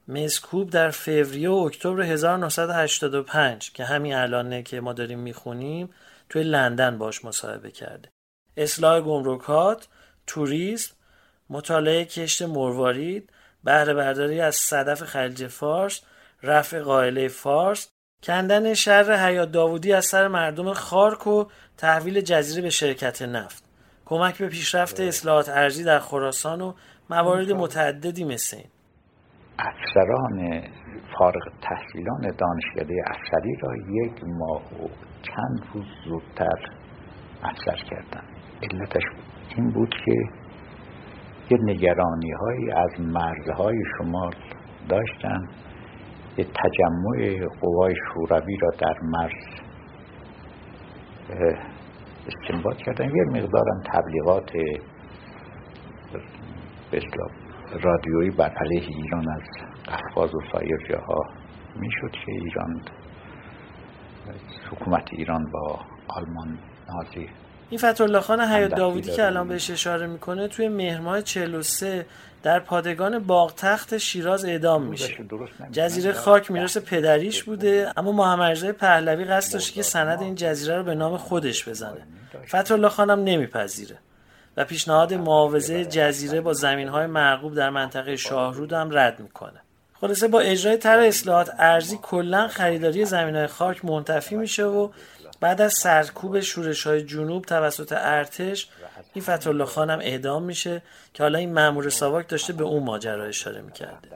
مسکوب 0.09 0.71
در 0.71 0.91
فوریه 0.91 1.51
و 1.51 1.55
اکتبر 1.55 2.03
1985 2.03 3.73
که 3.73 3.85
همین 3.85 4.15
الانه 4.15 4.63
که 4.63 4.81
ما 4.81 4.93
داریم 4.93 5.19
می‌خونیم 5.19 5.91
توی 6.29 6.43
لندن 6.43 6.99
باش 6.99 7.25
مصاحبه 7.25 7.71
کرده. 7.71 8.09
اصلاح 8.57 9.01
گمرکات 9.01 9.89
توریسم 10.27 10.95
مطالعه 11.51 12.05
کشت 12.05 12.43
مروارید 12.43 13.33
بهره 13.65 13.95
برداری 13.95 14.41
از 14.41 14.55
صدف 14.55 15.03
خلیج 15.03 15.47
فارس 15.47 16.05
رفع 16.43 16.81
قائله 16.81 17.29
فارس 17.29 17.93
کندن 18.23 18.75
شر 18.75 19.17
حیات 19.27 19.51
داوودی 19.51 19.93
از 19.93 20.05
سر 20.05 20.29
مردم 20.29 20.73
خارک 20.73 21.27
و 21.27 21.45
تحویل 21.77 22.21
جزیره 22.21 22.63
به 22.63 22.71
شرکت 22.71 23.23
نفت. 23.23 23.65
کمک 24.07 24.39
به 24.39 24.49
پیشرفت 24.49 25.01
اصلاحات 25.01 25.49
ارزی 25.49 25.85
در 25.85 25.99
خراسان 25.99 26.61
و 26.61 26.73
موارد 27.11 27.53
متعددی 27.53 28.25
مثل 28.25 28.57
این. 28.57 28.67
افسران 29.59 30.63
فارغ 31.19 31.43
تحصیلان 31.63 32.21
دانشکده 32.21 32.95
افسری 33.07 33.57
را 33.63 33.77
یک 33.77 34.25
ماه 34.25 34.63
و 34.63 34.89
چند 35.23 35.67
روز 35.75 35.85
زودتر 36.05 36.71
افسر 37.43 37.85
کردن 37.91 38.23
علتش 38.63 39.03
این 39.57 39.71
بود 39.71 39.95
که 40.05 40.13
یه 41.51 41.59
نگرانی 41.63 42.31
های 42.31 42.71
از 42.71 43.01
مرزهای 43.01 43.77
شمال 43.99 44.35
داشتن. 44.89 45.49
یه 46.37 46.45
تجمع 46.45 47.47
قوای 47.61 47.95
شوروی 47.95 48.57
را 48.57 48.71
در 48.81 48.97
مرز 49.03 49.33
استنباط 52.27 52.77
کردن. 52.77 53.05
یه 53.05 53.25
مقدارم 53.25 53.83
تبلیغات 53.93 54.51
رادیویی 57.83 58.31
بر 58.31 58.51
علیه 58.57 58.89
ایران 58.89 59.31
از 59.31 59.43
قفقاز 59.89 60.35
و 60.35 60.41
سایر 60.53 60.79
جاها 60.91 61.23
می‌شد 61.77 62.11
که 62.11 62.33
ایران 62.33 62.81
حکومت 64.71 65.09
ایران 65.13 65.45
با 65.53 65.81
آلمان 66.09 66.59
نازی 66.89 67.29
این 67.71 67.81
فتح 67.81 68.21
خان 68.21 68.41
حیات 68.41 68.75
داوودی 68.75 69.11
که 69.11 69.27
الان 69.27 69.49
بهش 69.49 69.71
اشاره 69.71 70.07
می‌کنه 70.07 70.49
توی 70.49 70.69
مهر 70.69 71.01
ماه 71.01 71.23
43 71.23 72.07
در 72.43 72.61
پادگان 72.61 73.19
باغتخت 73.19 73.99
شیراز 73.99 74.45
اعدام 74.45 74.83
میشه. 74.83 75.17
جزیره 75.73 76.13
خاک 76.13 76.51
می‌رسه 76.51 76.81
پدریش 76.81 77.43
بوده 77.43 77.93
اما 77.97 78.13
محمد 78.13 78.71
پهلوی 78.73 79.25
قصد 79.25 79.53
داشته 79.53 79.73
که 79.73 79.83
سند 79.83 80.23
این 80.23 80.35
جزیره 80.35 80.77
رو 80.77 80.83
به 80.83 80.95
نام 80.95 81.17
خودش 81.17 81.69
بزنه. 81.69 82.07
فتح 82.47 82.75
الله 82.75 82.89
خانم 82.89 83.25
نمیپذیره 83.25 83.97
و 84.57 84.65
پیشنهاد 84.65 85.15
معاوضه 85.15 85.85
جزیره 85.85 86.41
با 86.41 86.53
زمین 86.53 86.89
های 86.89 87.07
مرغوب 87.07 87.55
در 87.55 87.71
منطقه 87.71 88.17
شاهرود 88.17 88.73
هم 88.73 88.99
رد 88.99 89.21
می‌کنه. 89.21 89.61
خلاصه 90.01 90.29
با 90.29 90.41
اجرای 90.41 90.77
طرح 90.77 91.05
اصلاحات 91.05 91.51
ارزی 91.59 91.99
کلا 92.03 92.49
خریداری 92.49 93.05
زمین 93.05 93.37
های 93.37 93.47
خاک 93.47 93.85
منتفی 93.85 94.37
میشه 94.37 94.65
و 94.65 94.89
بعد 95.41 95.61
از 95.61 95.73
سرکوب 95.73 96.41
شورش 96.41 96.87
های 96.87 97.03
جنوب 97.03 97.45
توسط 97.45 97.93
ارتش 97.97 98.69
این 99.15 99.25
فتح 99.25 99.65
خانم 99.65 99.99
اعدام 99.99 100.43
میشه 100.43 100.83
که 101.15 101.23
حالا 101.23 101.39
این 101.39 101.53
مامور 101.53 101.89
ساواک 101.89 102.29
داشته 102.29 102.53
به 102.53 102.65
اون 102.65 102.83
ماجرا 102.83 103.25
اشاره 103.25 103.61
می‌کرده. 103.61 104.09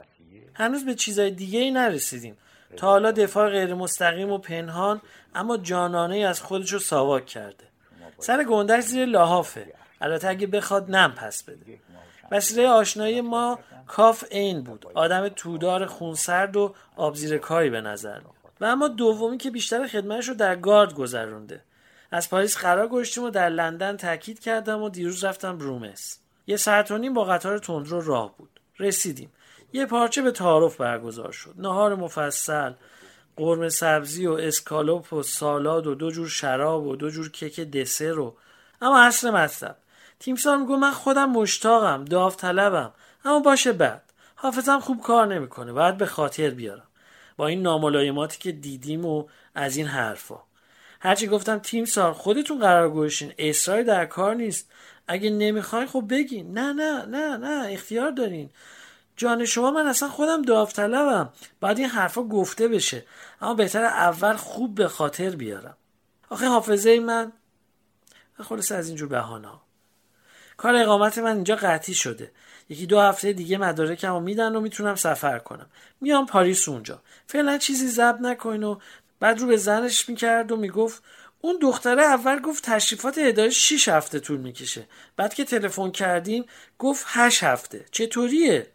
هنوز 0.53 0.85
به 0.85 0.95
چیزای 0.95 1.31
دیگه 1.31 1.59
ای 1.59 1.71
نرسیدیم. 1.71 2.37
تا 2.77 2.87
حالا 2.87 3.11
دفاع 3.11 3.49
غیر 3.49 3.73
مستقیم 3.73 4.31
و 4.31 4.37
پنهان 4.37 5.01
اما 5.35 5.57
جانانه 5.57 6.17
از 6.17 6.41
خودش 6.41 6.73
رو 6.73 6.79
ساواک 6.79 7.25
کرده. 7.25 7.63
سر 8.19 8.43
گندش 8.43 8.83
زیر 8.83 9.05
لاحافه 9.05 9.73
البته 10.01 10.27
اگه 10.27 10.47
بخواد 10.47 10.91
نم 10.91 11.11
پس 11.11 11.43
بده. 11.43 11.79
وسیله 12.31 12.67
آشنایی 12.67 13.21
ما 13.21 13.59
کاف 13.87 14.23
عین 14.31 14.63
بود. 14.63 14.85
آدم 14.93 15.27
تودار 15.27 15.85
خونسرد 15.85 16.57
و 16.57 16.75
آبزیرکاری 16.95 17.69
به 17.69 17.81
نظر 17.81 18.19
و 18.61 18.65
اما 18.65 18.87
دومی 18.87 19.37
که 19.37 19.51
بیشتر 19.51 19.87
خدمتش 19.87 20.29
رو 20.29 20.35
در 20.35 20.55
گارد 20.55 20.93
گذرونده. 20.93 21.61
از 22.11 22.29
پاریس 22.29 22.57
قرار 22.57 22.87
گذاشتیم 22.87 23.23
و 23.23 23.29
در 23.29 23.49
لندن 23.49 23.97
تاکید 23.97 24.39
کردم 24.39 24.81
و 24.81 24.89
دیروز 24.89 25.23
رفتم 25.23 25.57
برومس 25.57 26.19
یه 26.47 26.57
ساعت 26.57 26.91
و 26.91 26.97
نیم 26.97 27.13
با 27.13 27.23
قطار 27.23 27.57
تندرو 27.57 28.01
راه 28.01 28.37
بود. 28.37 28.59
رسیدیم. 28.79 29.31
یه 29.73 29.85
پارچه 29.85 30.21
به 30.21 30.31
تعارف 30.31 30.77
برگزار 30.77 31.31
شد. 31.31 31.53
نهار 31.57 31.95
مفصل 31.95 32.73
قرمه 33.35 33.69
سبزی 33.69 34.27
و 34.27 34.31
اسکالوپ 34.31 35.13
و 35.13 35.23
سالاد 35.23 35.87
و 35.87 35.95
دو 35.95 36.11
جور 36.11 36.27
شراب 36.27 36.87
و 36.87 36.95
دو 36.95 37.09
جور 37.09 37.31
کیک 37.31 37.59
دسر 37.59 38.19
و 38.19 38.35
اما 38.81 39.01
اصل 39.01 39.29
مطلب. 39.29 39.77
تیمسار 40.19 40.57
میگه 40.57 40.75
من 40.75 40.91
خودم 40.91 41.29
مشتاقم 41.29 42.05
داوطلبم 42.05 42.91
اما 43.25 43.39
باشه 43.39 43.71
بعد. 43.71 44.13
حافظم 44.35 44.79
خوب 44.79 45.01
کار 45.01 45.27
نمی‌کنه 45.27 45.73
باید 45.73 45.97
به 45.97 46.05
خاطر 46.05 46.49
بیارم. 46.49 46.87
با 47.37 47.47
این 47.47 47.61
ناملایماتی 47.61 48.39
که 48.39 48.51
دیدیم 48.51 49.05
و 49.05 49.27
از 49.55 49.77
این 49.77 49.87
حرفا. 49.87 50.39
هرچی 50.99 51.27
گفتم 51.27 51.59
تیم 51.59 51.85
سار 51.85 52.13
خودتون 52.13 52.59
قرار 52.59 52.89
گوشین 52.89 53.33
اصراری 53.37 53.83
در 53.83 54.05
کار 54.05 54.35
نیست. 54.35 54.71
اگه 55.07 55.29
نمی‌خواین 55.29 55.87
خب 55.87 56.05
بگین. 56.09 56.53
نه 56.53 56.73
نه 56.73 57.05
نه 57.05 57.37
نه 57.37 57.71
اختیار 57.71 58.11
دارین. 58.11 58.49
جان 59.17 59.45
شما 59.45 59.71
من 59.71 59.87
اصلا 59.87 60.09
خودم 60.09 60.41
داوطلبم. 60.41 61.29
باید 61.61 61.77
این 61.77 61.89
حرفا 61.89 62.23
گفته 62.23 62.67
بشه. 62.67 63.05
اما 63.41 63.53
بهتر 63.53 63.83
اول 63.83 64.35
خوب 64.35 64.75
به 64.75 64.87
خاطر 64.87 65.29
بیارم. 65.29 65.77
آخه 66.29 66.47
حافظه 66.47 66.99
من. 66.99 67.31
خلاص 68.39 68.71
از 68.71 68.87
اینجور 68.87 69.09
بهانه 69.09 69.49
کار 70.57 70.75
اقامت 70.75 71.17
من 71.17 71.35
اینجا 71.35 71.55
قطعی 71.55 71.93
شده. 71.95 72.31
یکی 72.73 72.85
دو 72.85 72.99
هفته 72.99 73.33
دیگه 73.33 73.57
مدارکمو 73.57 74.19
میدن 74.19 74.55
و 74.55 74.61
می‌تونم 74.61 74.95
سفر 74.95 75.39
کنم. 75.39 75.69
میام 76.01 76.25
پاریس 76.25 76.69
اونجا. 76.69 77.01
فعلا 77.27 77.57
چیزی 77.57 77.87
ضبط 77.87 78.21
نکنین 78.21 78.63
و 78.63 78.79
بعد 79.19 79.39
رو 79.39 79.47
به 79.47 79.57
زنش 79.57 80.09
می‌کرد 80.09 80.51
و 80.51 80.57
می‌گفت 80.57 81.03
اون 81.41 81.57
دختره 81.61 82.03
اول 82.03 82.39
گفت 82.39 82.63
تشریفات 82.63 83.15
اداره 83.17 83.49
6 83.49 83.87
هفته 83.87 84.19
طول 84.19 84.37
می‌کشه. 84.37 84.87
بعد 85.17 85.33
که 85.33 85.43
تلفن 85.43 85.91
کردیم 85.91 86.45
گفت 86.79 87.05
8 87.07 87.43
هفته. 87.43 87.85
چطوریه؟ 87.91 88.67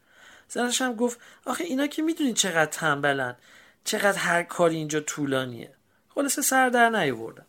زنش 0.48 0.82
هم 0.82 0.94
گفت 0.94 1.18
آخه 1.46 1.64
اینا 1.64 1.86
که 1.86 2.02
می‌دونین 2.02 2.34
چقدر 2.34 2.70
تنبلن. 2.70 3.36
چقدر 3.84 4.18
هر 4.18 4.42
کاری 4.42 4.76
اینجا 4.76 5.00
طولانیه. 5.00 5.74
خلاصه 6.14 6.42
سر 6.42 6.68
در 6.68 6.90
نیاوردم 6.90 7.46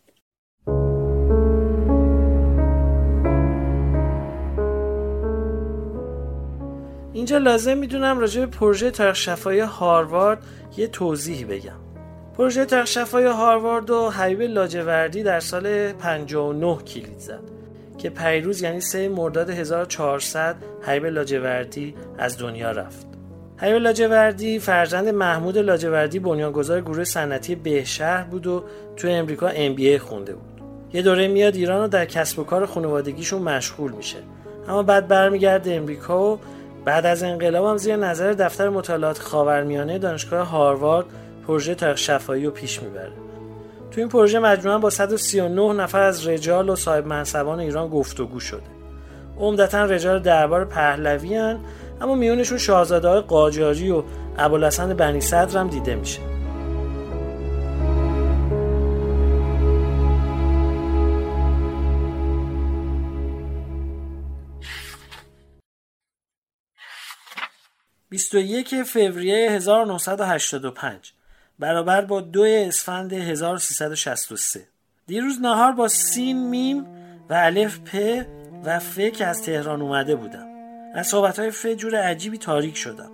اینجا 7.20 7.38
لازم 7.38 7.78
می‌دونم 7.78 8.18
راجع 8.18 8.40
به 8.40 8.46
پروژه 8.46 8.90
تاریخ 8.90 9.16
شفایی 9.16 9.60
هاروارد 9.60 10.38
یه 10.76 10.86
توضیحی 10.86 11.44
بگم. 11.44 11.80
پروژه 12.38 12.64
تاریخ 12.64 12.86
شفایی 12.86 13.26
هاروارد 13.26 13.90
و 13.90 14.10
حبیب 14.10 14.42
لاجوردی 14.42 15.22
در 15.22 15.40
سال 15.40 15.92
59 15.92 16.76
کلید 16.76 17.18
زد 17.18 17.40
که 17.98 18.10
پیروز 18.10 18.62
یعنی 18.62 18.80
سه 18.80 19.08
مرداد 19.08 19.50
1400 19.50 20.56
حبیب 20.82 21.06
لاجوردی 21.06 21.94
از 22.18 22.38
دنیا 22.38 22.70
رفت. 22.70 23.06
حبیب 23.56 23.76
لاجوردی 23.76 24.58
فرزند 24.58 25.08
محمود 25.08 25.58
لاجوردی 25.58 26.18
بنیانگذار 26.18 26.80
گروه 26.80 27.04
صنعتی 27.04 27.54
بهشهر 27.54 28.24
بود 28.24 28.46
و 28.46 28.64
تو 28.96 29.08
امریکا 29.08 29.48
ام 29.48 29.74
بی 29.74 29.98
خونده 29.98 30.34
بود. 30.34 30.60
یه 30.92 31.02
دوره 31.02 31.28
میاد 31.28 31.54
ایران 31.54 31.84
و 31.84 31.88
در 31.88 32.04
کسب 32.04 32.38
و 32.38 32.44
کار 32.44 32.66
خانوادگیشون 32.66 33.42
مشغول 33.42 33.92
میشه. 33.92 34.18
اما 34.68 34.82
بعد 34.82 35.08
برمیگرده 35.08 35.74
امریکا 35.74 36.32
و 36.32 36.40
بعد 36.84 37.06
از 37.06 37.22
انقلاب 37.22 37.66
هم 37.66 37.76
زیر 37.76 37.96
نظر 37.96 38.32
دفتر 38.32 38.68
مطالعات 38.68 39.18
خاورمیانه 39.18 39.98
دانشگاه 39.98 40.48
هاروارد 40.48 41.06
پروژه 41.46 41.74
تاریخ 41.74 41.98
شفایی 41.98 42.44
رو 42.44 42.50
پیش 42.50 42.82
می‌بره. 42.82 43.12
تو 43.90 44.00
این 44.00 44.08
پروژه 44.08 44.38
مجموعا 44.38 44.78
با 44.78 44.90
139 44.90 45.72
نفر 45.72 46.00
از 46.00 46.26
رجال 46.26 46.68
و 46.68 46.76
صاحب 46.76 47.06
منصبان 47.06 47.60
ایران 47.60 47.88
گفتگو 47.88 48.40
شده. 48.40 48.62
عمدتا 49.38 49.84
رجال 49.84 50.18
دربار 50.18 50.64
پهلوی 50.64 51.34
هن 51.34 51.58
اما 52.00 52.14
میونشون 52.14 52.58
شاهزاده 52.58 53.08
های 53.08 53.20
قاجاری 53.20 53.90
و 53.90 54.02
ابوالحسن 54.38 54.94
بنی 54.94 55.20
صدرم 55.20 55.68
دیده 55.68 55.94
میشه. 55.94 56.39
یک 68.34 68.82
فوریه 68.82 69.50
1985 69.50 71.12
برابر 71.58 72.00
با 72.00 72.20
دو 72.20 72.42
اسفند 72.42 73.12
1363 73.12 74.68
دیروز 75.06 75.40
نهار 75.40 75.72
با 75.72 75.88
سین 75.88 76.48
میم 76.48 76.86
و 77.30 77.34
الف 77.34 77.78
پ 77.78 78.24
و 78.64 78.78
ف 78.78 78.98
که 78.98 79.26
از 79.26 79.42
تهران 79.42 79.82
اومده 79.82 80.16
بودم. 80.16 80.46
از 80.94 81.06
صحبت 81.06 81.38
های 81.38 81.50
ف 81.50 81.66
جور 81.66 81.96
عجیبی 81.96 82.38
تاریک 82.38 82.76
شدم. 82.76 83.10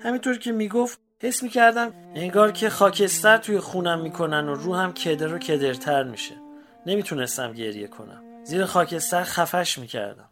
همینطور 0.00 0.38
که 0.38 0.52
می‌گفت 0.52 0.98
حس 1.20 1.42
می‌کردم 1.42 1.92
انگار 2.14 2.52
که 2.52 2.70
خاکستر 2.70 3.36
توی 3.36 3.60
خونم 3.60 4.00
می‌کنن 4.00 4.48
و 4.48 4.54
روحم 4.54 4.92
کدر 4.92 5.34
و 5.34 5.38
کدرتر 5.38 6.02
میشه. 6.02 6.34
نمی‌تونستم 6.86 7.52
گریه 7.52 7.86
کنم. 7.86 8.22
زیر 8.44 8.64
خاکستر 8.64 9.24
خفش 9.24 9.78
می‌کردم. 9.78 10.28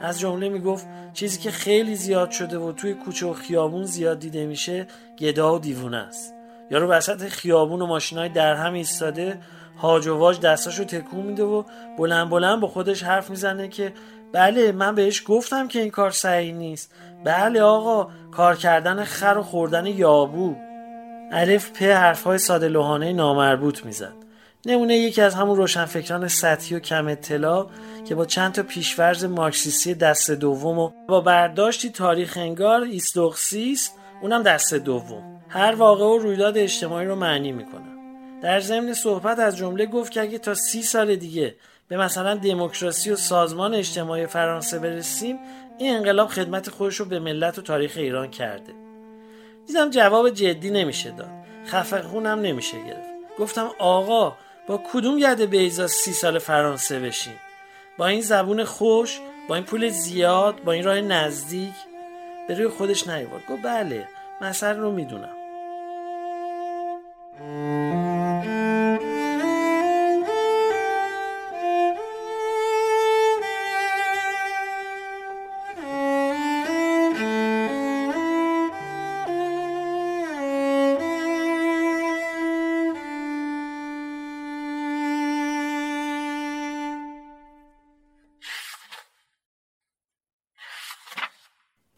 از 0.00 0.20
جمله 0.20 0.48
می‌گفت 0.48 0.86
چیزی 1.12 1.38
که 1.38 1.50
خیلی 1.50 1.96
زیاد 1.96 2.30
شده 2.30 2.58
و 2.58 2.72
توی 2.72 2.94
کوچه 2.94 3.26
و 3.26 3.32
خیابون 3.32 3.84
زیاد 3.84 4.18
دیده 4.18 4.46
میشه 4.46 4.86
گدا 5.18 5.54
و 5.54 5.58
دیوونه 5.58 5.96
است. 5.96 6.34
یارو 6.70 6.88
وسط 6.88 7.28
خیابون 7.28 7.82
و 7.82 7.86
ماشینای 7.86 8.28
در 8.28 8.54
هم 8.54 8.72
ایستاده 8.72 9.38
هاج 9.78 10.06
و 10.06 10.18
واج 10.18 10.40
دستاشو 10.40 10.84
تکون 10.84 11.26
میده 11.26 11.42
و 11.42 11.62
بلند 11.98 12.30
بلند 12.30 12.60
با 12.60 12.68
خودش 12.68 13.02
حرف 13.02 13.30
می‌زنه 13.30 13.68
که 13.68 13.92
بله 14.32 14.72
من 14.72 14.94
بهش 14.94 15.22
گفتم 15.26 15.68
که 15.68 15.80
این 15.80 15.90
کار 15.90 16.10
صحیح 16.10 16.54
نیست. 16.54 16.92
بله 17.24 17.62
آقا 17.62 18.10
کار 18.32 18.56
کردن 18.56 19.04
خر 19.04 19.36
و 19.38 19.42
خوردن 19.42 19.86
یابو. 19.86 20.56
الف 21.32 21.70
پ 21.70 21.82
حرفهای 21.82 22.38
ساده 22.38 22.68
لوحانه 22.68 23.12
نامربوط 23.12 23.84
می‌زد. 23.84 24.25
نمونه 24.66 24.96
یکی 24.96 25.22
از 25.22 25.34
همون 25.34 25.56
روشنفکران 25.56 26.28
سطحی 26.28 26.76
و 26.76 26.80
کم 26.80 27.08
اطلاع 27.08 27.70
که 28.08 28.14
با 28.14 28.24
چند 28.24 28.52
تا 28.52 28.62
پیشورز 28.62 29.24
مارکسیستی 29.24 29.94
دست 29.94 30.30
دوم 30.30 30.78
و 30.78 30.90
با 31.08 31.20
برداشتی 31.20 31.90
تاریخ 31.90 32.36
انگار 32.36 32.82
ایستوخسیست 32.82 33.94
اونم 34.22 34.42
دست 34.42 34.74
دوم. 34.74 35.40
هر 35.48 35.74
واقع 35.74 36.04
و 36.04 36.18
رویداد 36.18 36.58
اجتماعی 36.58 37.06
رو 37.06 37.16
معنی 37.16 37.52
می‌کنه. 37.52 37.96
در 38.42 38.60
ضمن 38.60 38.92
صحبت 38.92 39.38
از 39.38 39.56
جمله 39.56 39.86
گفت 39.86 40.12
که 40.12 40.20
اگه 40.20 40.38
تا 40.38 40.54
سی 40.54 40.82
سال 40.82 41.16
دیگه 41.16 41.54
به 41.88 41.96
مثلا 41.96 42.34
دموکراسی 42.34 43.10
و 43.10 43.16
سازمان 43.16 43.74
اجتماعی 43.74 44.26
فرانسه 44.26 44.78
برسیم 44.78 45.38
این 45.78 45.96
انقلاب 45.96 46.28
خدمت 46.28 46.70
خودش 46.70 46.96
رو 46.96 47.06
به 47.06 47.18
ملت 47.18 47.58
و 47.58 47.62
تاریخ 47.62 47.92
ایران 47.96 48.30
کرده. 48.30 48.72
دیدم 49.66 49.90
جواب 49.90 50.30
جدی 50.30 50.70
نمیشه 50.70 51.10
داد. 51.10 51.30
خفه 51.66 52.02
خونم 52.02 52.40
نمیشه 52.40 52.76
گرفت. 52.84 53.08
گفتم 53.38 53.70
آقا 53.78 54.36
با 54.66 54.82
کدوم 54.92 55.18
یده 55.18 55.46
بیزا 55.46 55.86
سی 55.86 56.12
سال 56.12 56.38
فرانسه 56.38 57.00
بشیم 57.00 57.40
با 57.98 58.06
این 58.06 58.20
زبون 58.20 58.64
خوش 58.64 59.20
با 59.48 59.54
این 59.54 59.64
پول 59.64 59.88
زیاد 59.88 60.62
با 60.64 60.72
این 60.72 60.84
راه 60.84 61.00
نزدیک؟ 61.00 61.74
به 62.48 62.54
روی 62.54 62.68
خودش 62.68 63.08
نیورد 63.08 63.46
گفت 63.46 63.62
بله 63.62 64.08
مسئله 64.40 64.78
رو 64.78 64.92
می‌دونم. 64.92 65.35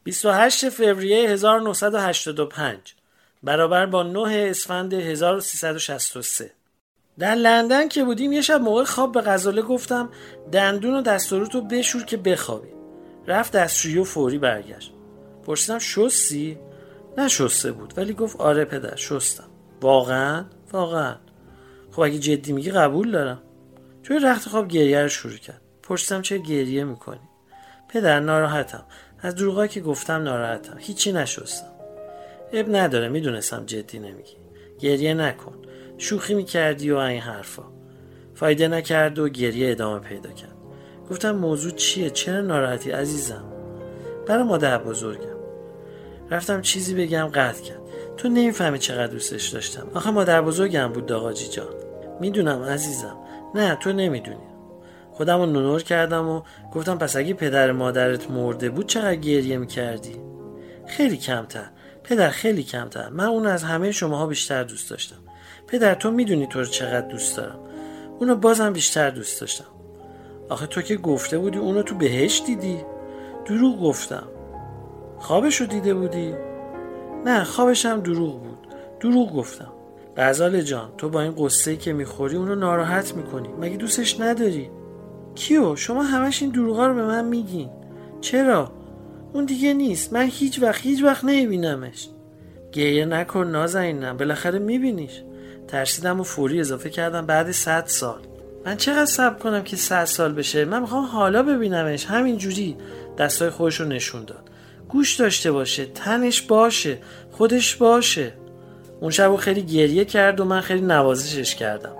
28 0.08 0.68
فوریه 0.68 1.28
1985 1.28 2.94
برابر 3.42 3.86
با 3.86 4.02
9 4.02 4.46
اسفند 4.50 4.94
1363 4.94 6.50
در 7.18 7.34
لندن 7.34 7.88
که 7.88 8.04
بودیم 8.04 8.32
یه 8.32 8.40
شب 8.40 8.60
موقع 8.60 8.84
خواب 8.84 9.12
به 9.12 9.20
غزاله 9.20 9.62
گفتم 9.62 10.08
دندون 10.52 10.94
و 10.94 11.02
دستوروت 11.02 11.54
رو 11.54 11.60
بشور 11.60 12.04
که 12.04 12.16
بخوابی. 12.16 12.68
رفت 13.26 13.52
دستشویی 13.52 13.98
و 13.98 14.04
فوری 14.04 14.38
برگشت. 14.38 14.92
پرسیدم 15.46 15.78
شستی؟ 15.78 16.58
نه 17.18 17.28
شسته 17.28 17.72
بود. 17.72 17.94
ولی 17.96 18.12
گفت 18.12 18.40
آره 18.40 18.64
پدر 18.64 18.96
شستم. 18.96 19.48
واقعا؟ 19.80 20.44
واقعا. 20.72 21.16
خب 21.92 22.00
اگه 22.00 22.18
جدی 22.18 22.52
میگی 22.52 22.70
قبول 22.70 23.10
دارم. 23.10 23.42
توی 24.02 24.18
رخت 24.18 24.48
خواب 24.48 24.68
گریه 24.68 25.02
رو 25.02 25.08
شروع 25.08 25.36
کرد. 25.36 25.60
پرسیدم 25.82 26.22
چه 26.22 26.38
گریه 26.38 26.84
می‌کنی؟ 26.84 27.28
پدر 27.88 28.20
ناراحتم. 28.20 28.84
از 29.20 29.34
دروغایی 29.34 29.68
که 29.68 29.80
گفتم 29.80 30.22
ناراحتم. 30.22 30.76
هیچی 30.78 31.12
نشستم. 31.12 31.72
اب 32.52 32.76
نداره 32.76 33.08
می‌دونستم 33.08 33.66
جدی 33.66 33.98
نمیگی. 33.98 34.36
گریه 34.78 35.14
نکن. 35.14 35.54
شوخی 35.98 36.34
می‌کردی 36.34 36.90
و 36.90 36.96
این 36.96 37.20
حرفا. 37.20 37.62
فایده 38.34 38.68
نکرد 38.68 39.18
و 39.18 39.28
گریه 39.28 39.70
ادامه 39.70 39.98
پیدا 39.98 40.30
کرد. 40.30 40.54
گفتم 41.10 41.30
موضوع 41.30 41.72
چیه؟ 41.72 42.10
چرا 42.10 42.40
ناراحتی 42.40 42.90
عزیزم؟ 42.90 43.44
برای 44.26 44.42
مادر 44.42 44.78
بزرگم. 44.78 45.38
رفتم 46.30 46.60
چیزی 46.60 46.94
بگم 46.94 47.30
قطع 47.34 47.62
کرد. 47.62 47.80
تو 48.16 48.28
نمی‌فهمی 48.28 48.78
چقدر 48.78 49.12
دوستش 49.12 49.48
داشتم. 49.48 49.88
آخه 49.94 50.10
مادر 50.10 50.42
بزرگم 50.42 50.88
بود 50.88 51.06
داغاجی 51.06 51.48
جان. 51.48 51.68
می‌دونم 52.20 52.62
عزیزم. 52.62 53.16
نه 53.54 53.74
تو 53.74 53.92
نمی‌دونی. 53.92 54.47
خودم 55.18 55.38
رو 55.38 55.46
نونور 55.46 55.82
کردم 55.82 56.28
و 56.28 56.42
گفتم 56.72 56.98
پس 56.98 57.16
اگه 57.16 57.34
پدر 57.34 57.72
مادرت 57.72 58.30
مرده 58.30 58.70
بود 58.70 58.86
چقدر 58.86 59.14
گریه 59.14 59.58
می‌کردی؟ 59.58 60.16
خیلی 60.86 61.16
کمتر. 61.16 61.70
پدر 62.04 62.30
خیلی 62.30 62.62
کمتر. 62.62 63.08
من 63.08 63.24
اون 63.24 63.46
از 63.46 63.62
همه 63.62 63.92
شماها 63.92 64.26
بیشتر 64.26 64.62
دوست 64.62 64.90
داشتم. 64.90 65.16
پدر 65.66 65.94
تو 65.94 66.10
می‌دونی 66.10 66.46
تو 66.46 66.58
رو 66.58 66.64
چقدر 66.64 67.08
دوست 67.08 67.36
دارم. 67.36 67.58
اونو 68.18 68.36
بازم 68.36 68.72
بیشتر 68.72 69.10
دوست 69.10 69.40
داشتم. 69.40 69.64
آخه 70.48 70.66
تو 70.66 70.82
که 70.82 70.96
گفته 70.96 71.38
بودی 71.38 71.58
اونو 71.58 71.82
تو 71.82 71.94
بهش 71.94 72.42
دیدی. 72.46 72.78
دروغ 73.46 73.80
گفتم. 73.80 74.28
خوابشو 75.18 75.64
دیده 75.64 75.94
بودی؟ 75.94 76.34
نه 77.24 77.44
خوابشم 77.44 78.00
دروغ 78.00 78.40
بود. 78.40 78.68
دروغ 79.00 79.36
گفتم. 79.36 79.72
غزال 80.16 80.60
جان 80.60 80.90
تو 80.98 81.08
با 81.08 81.20
این 81.20 81.34
قصه 81.38 81.76
که 81.76 81.92
می‌خوری 81.92 82.36
اونو 82.36 82.54
ناراحت 82.54 83.14
می‌کنی. 83.14 83.48
مگه 83.48 83.76
دوستش 83.76 84.20
نداری؟ 84.20 84.70
کیو؟ 85.38 85.76
شما 85.76 86.02
همش 86.02 86.42
این 86.42 86.50
دروغا 86.50 86.86
رو 86.86 86.94
به 86.94 87.04
من 87.04 87.24
میگین. 87.24 87.70
چرا؟ 88.20 88.72
اون 89.32 89.44
دیگه 89.44 89.74
نیست. 89.74 90.12
من 90.12 90.28
هیچ 90.32 90.62
وقت 90.62 90.80
هیچ 90.80 91.02
وقت 91.02 91.24
نمیبینمش. 91.24 92.08
گریه 92.72 93.04
نکن 93.04 93.46
نازنینم. 93.46 94.16
بالاخره 94.16 94.58
میبینیش. 94.58 95.22
ترسیدم 95.68 96.20
و 96.20 96.22
فوری 96.22 96.60
اضافه 96.60 96.90
کردم 96.90 97.26
بعد 97.26 97.50
صد 97.50 97.86
سال. 97.86 98.20
من 98.66 98.76
چقدر 98.76 99.04
صبر 99.04 99.38
کنم 99.38 99.62
که 99.62 99.76
صد 99.76 100.04
سال 100.04 100.32
بشه؟ 100.32 100.64
من 100.64 100.80
می‌خوام 100.80 101.04
حالا 101.04 101.42
ببینمش. 101.42 102.06
همین 102.06 102.38
جوری 102.38 102.76
دستای 103.18 103.50
خودش 103.50 103.80
رو 103.80 103.86
نشون 103.86 104.24
داد. 104.24 104.50
گوش 104.88 105.16
داشته 105.16 105.52
باشه. 105.52 105.86
تنش 105.86 106.42
باشه. 106.42 106.98
خودش 107.30 107.76
باشه. 107.76 108.32
اون 109.00 109.10
شب 109.10 109.36
خیلی 109.36 109.62
گریه 109.62 110.04
کرد 110.04 110.40
و 110.40 110.44
من 110.44 110.60
خیلی 110.60 110.80
نوازشش 110.80 111.54
کردم. 111.54 111.96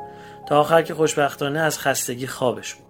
تا 0.49 0.61
آخر 0.61 0.83
که 0.83 0.95
خوشبختانه 0.95 1.61
از 1.61 1.79
خستگی 1.79 2.27
خوابش 2.27 2.75
بود. 2.75 2.88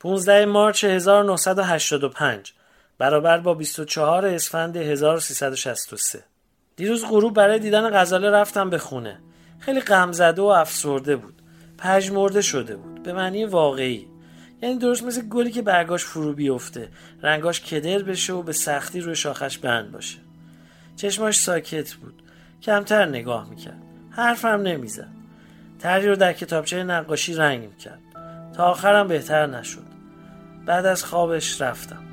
15 0.00 0.46
مارچ 0.46 0.84
1985 0.84 2.52
برابر 2.98 3.38
با 3.38 3.54
24 3.54 4.26
اسفند 4.26 4.76
1363 4.76 6.24
دیروز 6.76 7.04
غروب 7.04 7.34
برای 7.34 7.58
دیدن 7.58 8.00
غزاله 8.00 8.30
رفتم 8.30 8.70
به 8.70 8.78
خونه. 8.78 9.18
خیلی 9.58 9.80
غمزده 9.80 10.42
و 10.42 10.44
افسرده 10.44 11.16
بود. 11.16 11.42
پژمرده 11.78 12.42
شده 12.42 12.76
بود. 12.76 13.02
به 13.02 13.12
معنی 13.12 13.44
واقعی. 13.44 14.06
یعنی 14.62 14.78
درست 14.78 15.02
مثل 15.02 15.28
گلی 15.28 15.50
که 15.50 15.62
برگاش 15.62 16.04
فرو 16.04 16.32
بیفته. 16.32 16.88
رنگاش 17.22 17.60
کدر 17.60 18.02
بشه 18.02 18.32
و 18.32 18.42
به 18.42 18.52
سختی 18.52 19.00
روی 19.00 19.16
شاخش 19.16 19.58
بند 19.58 19.92
باشه. 19.92 20.18
چشماش 20.96 21.36
ساکت 21.36 21.94
بود. 21.94 22.22
کمتر 22.62 23.06
نگاه 23.06 23.50
می‌کرد. 23.50 23.82
حرفم 24.10 24.48
نمی‌زد. 24.48 25.08
تری 25.78 26.08
رو 26.08 26.16
در 26.16 26.32
کتابچه 26.32 26.84
نقاشی 26.84 27.34
رنگ 27.34 27.60
می‌کرد. 27.60 28.00
تا 28.56 28.64
آخرم 28.64 29.08
بهتر 29.08 29.46
نشد. 29.46 29.89
بعد 30.70 30.86
از 30.86 31.04
خوابش 31.04 31.60
رفتم. 31.60 32.04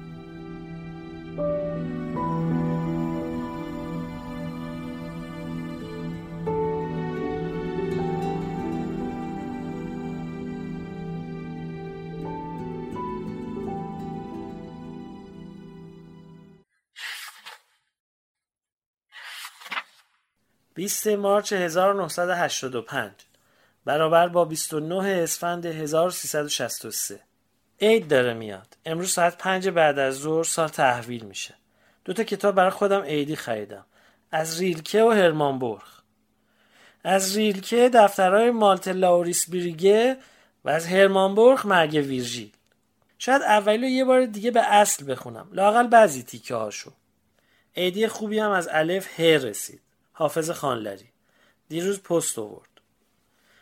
بیست 20.73 21.07
مارچ 21.07 21.53
1985 21.53 23.11
برابر 23.85 24.27
با 24.27 24.45
29 24.45 25.21
اسفند 25.23 25.65
1363 25.65 27.19
عید 27.81 28.07
داره 28.07 28.33
میاد. 28.33 28.77
امروز 28.85 29.11
ساعت 29.11 29.37
پنج 29.37 29.69
بعد 29.69 29.99
از 29.99 30.15
ظهر 30.15 30.43
سال 30.43 30.67
تحویل 30.67 31.25
میشه. 31.25 31.55
دو 32.05 32.13
تا 32.13 32.23
کتاب 32.23 32.55
برای 32.55 32.69
خودم 32.69 33.01
عیدی 33.01 33.35
خریدم. 33.35 33.85
از 34.31 34.59
ریلکه 34.59 35.03
و 35.03 35.09
هرمان 35.09 35.59
برخ. 35.59 36.01
از 37.03 37.37
ریلکه 37.37 37.89
دفترهای 37.93 38.51
مالت 38.51 38.87
لاوریس 38.87 39.49
بریگه 39.49 40.17
و 40.65 40.69
از 40.69 40.87
هرمان 40.87 41.35
برخ 41.35 41.65
مرگ 41.65 41.93
ویرژیل. 41.93 42.51
شاید 43.17 43.41
اولی 43.41 43.91
یه 43.91 44.05
بار 44.05 44.25
دیگه 44.25 44.51
به 44.51 44.61
اصل 44.61 45.11
بخونم. 45.11 45.49
لاقل 45.51 45.87
بعضی 45.87 46.23
تیکه 46.23 46.55
هاشو. 46.55 46.91
عیدی 47.75 48.07
خوبی 48.07 48.39
هم 48.39 48.51
از 48.51 48.69
الف 48.71 49.19
ه 49.19 49.23
رسید. 49.23 49.81
حافظ 50.13 50.49
خانلری. 50.51 51.09
دیروز 51.69 52.03
پست 52.03 52.39
آورد. 52.39 52.69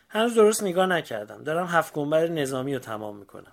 هنوز 0.08 0.34
درست 0.34 0.62
نگاه 0.62 0.86
نکردم. 0.86 1.44
دارم 1.44 1.66
هفت 1.66 1.92
گنبد 1.92 2.30
نظامی 2.30 2.74
رو 2.74 2.80
تمام 2.80 3.16
می‌کنم. 3.16 3.52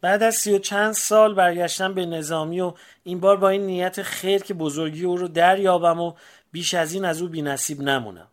بعد 0.00 0.22
از 0.22 0.34
سی 0.34 0.52
و 0.52 0.58
چند 0.58 0.92
سال 0.92 1.34
برگشتم 1.34 1.94
به 1.94 2.06
نظامی 2.06 2.60
و 2.60 2.72
این 3.04 3.20
بار 3.20 3.36
با 3.36 3.48
این 3.48 3.66
نیت 3.66 4.02
خیر 4.02 4.42
که 4.42 4.54
بزرگی 4.54 5.04
او 5.04 5.16
رو 5.16 5.28
دریابم 5.28 6.00
و 6.00 6.12
بیش 6.52 6.74
از 6.74 6.92
این 6.92 7.04
از 7.04 7.22
او 7.22 7.28
بینصیب 7.28 7.80
نمونم. 7.80 8.28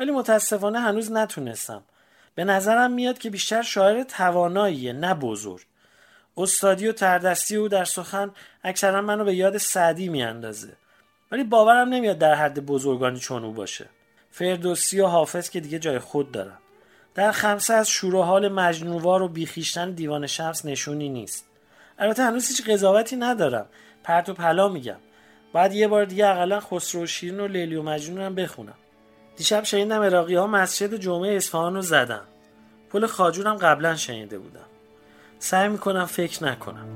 ولی 0.00 0.10
متاسفانه 0.10 0.80
هنوز 0.80 1.12
نتونستم. 1.12 1.82
به 2.34 2.44
نظرم 2.44 2.92
میاد 2.92 3.18
که 3.18 3.30
بیشتر 3.30 3.62
شاعر 3.62 4.02
تواناییه 4.02 4.92
نه 4.92 5.14
بزرگ. 5.14 5.66
استادی 6.36 6.88
و 6.88 6.92
تردستی 6.92 7.56
او 7.56 7.68
در 7.68 7.84
سخن 7.84 8.30
اکثرا 8.64 9.02
منو 9.02 9.24
به 9.24 9.34
یاد 9.34 9.56
سعدی 9.56 10.08
میاندازه. 10.08 10.72
ولی 11.32 11.44
باورم 11.44 11.88
نمیاد 11.88 12.18
در 12.18 12.34
حد 12.34 12.66
بزرگانی 12.66 13.18
چون 13.18 13.44
او 13.44 13.52
باشه. 13.52 13.88
فردوسی 14.30 15.00
و 15.00 15.06
حافظ 15.06 15.50
که 15.50 15.60
دیگه 15.60 15.78
جای 15.78 15.98
خود 15.98 16.32
دارن. 16.32 16.58
در 17.14 17.32
خمسه 17.32 17.74
از 17.74 17.88
شور 17.88 18.14
و 18.14 18.22
حال 18.22 18.48
مجنووار 18.48 19.22
و 19.22 19.28
بیخیشتن 19.28 19.90
دیوان 19.90 20.26
شمس 20.26 20.66
نشونی 20.66 21.08
نیست. 21.08 21.44
البته 21.98 22.22
هنوز 22.22 22.48
هیچ 22.48 22.68
قضاوتی 22.68 23.16
ندارم. 23.16 23.66
پرت 24.04 24.28
و 24.28 24.34
پلا 24.34 24.68
میگم. 24.68 24.96
بعد 25.52 25.74
یه 25.74 25.88
بار 25.88 26.04
دیگه 26.04 26.26
اقلا 26.26 26.60
خسرو 26.60 27.02
و 27.02 27.06
شیرین 27.06 27.40
و 27.40 27.48
لیلی 27.48 27.76
و 27.76 27.82
مجنون 27.82 28.20
هم 28.20 28.34
بخونم. 28.34 28.74
دیشب 29.36 29.64
شنیدم 29.64 30.00
اراقی 30.00 30.34
ها 30.34 30.46
مسجد 30.46 30.96
جمعه 30.96 31.36
اصفهان 31.36 31.74
رو 31.74 31.82
زدن. 31.82 32.22
پل 32.90 33.06
خاجورم 33.06 33.56
قبلا 33.56 33.96
شنیده 33.96 34.38
بودم. 34.38 34.66
سعی 35.38 35.68
می‌کنم 35.68 36.06
فکر 36.06 36.44
نکنم. 36.44 36.86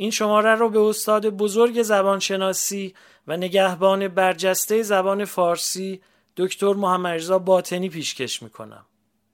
این 0.00 0.10
شماره 0.10 0.54
رو 0.54 0.68
به 0.68 0.80
استاد 0.80 1.26
بزرگ 1.26 1.82
زبانشناسی 1.82 2.94
و 3.26 3.36
نگهبان 3.36 4.08
برجسته 4.08 4.82
زبان 4.82 5.24
فارسی 5.24 6.00
دکتر 6.36 6.72
محمد 6.72 7.14
رضا 7.14 7.38
باطنی 7.38 7.88
پیشکش 7.88 8.42
می‌کنم. 8.42 8.84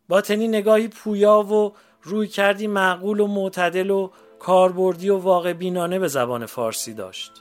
باطنی 0.09 0.49
نگاهی 0.49 0.89
پویا 0.89 1.43
و 1.43 1.73
روی 2.03 2.29
کردی 2.29 2.67
معقول 2.67 3.21
و 3.21 3.27
معتدل 3.27 3.91
و 3.91 4.11
کاربردی 4.39 5.09
و 5.09 5.19
واقع 5.19 5.53
بینانه 5.53 5.99
به 5.99 6.09
زبان 6.09 6.47
فارسی 6.47 6.95
داشت. 6.95 7.33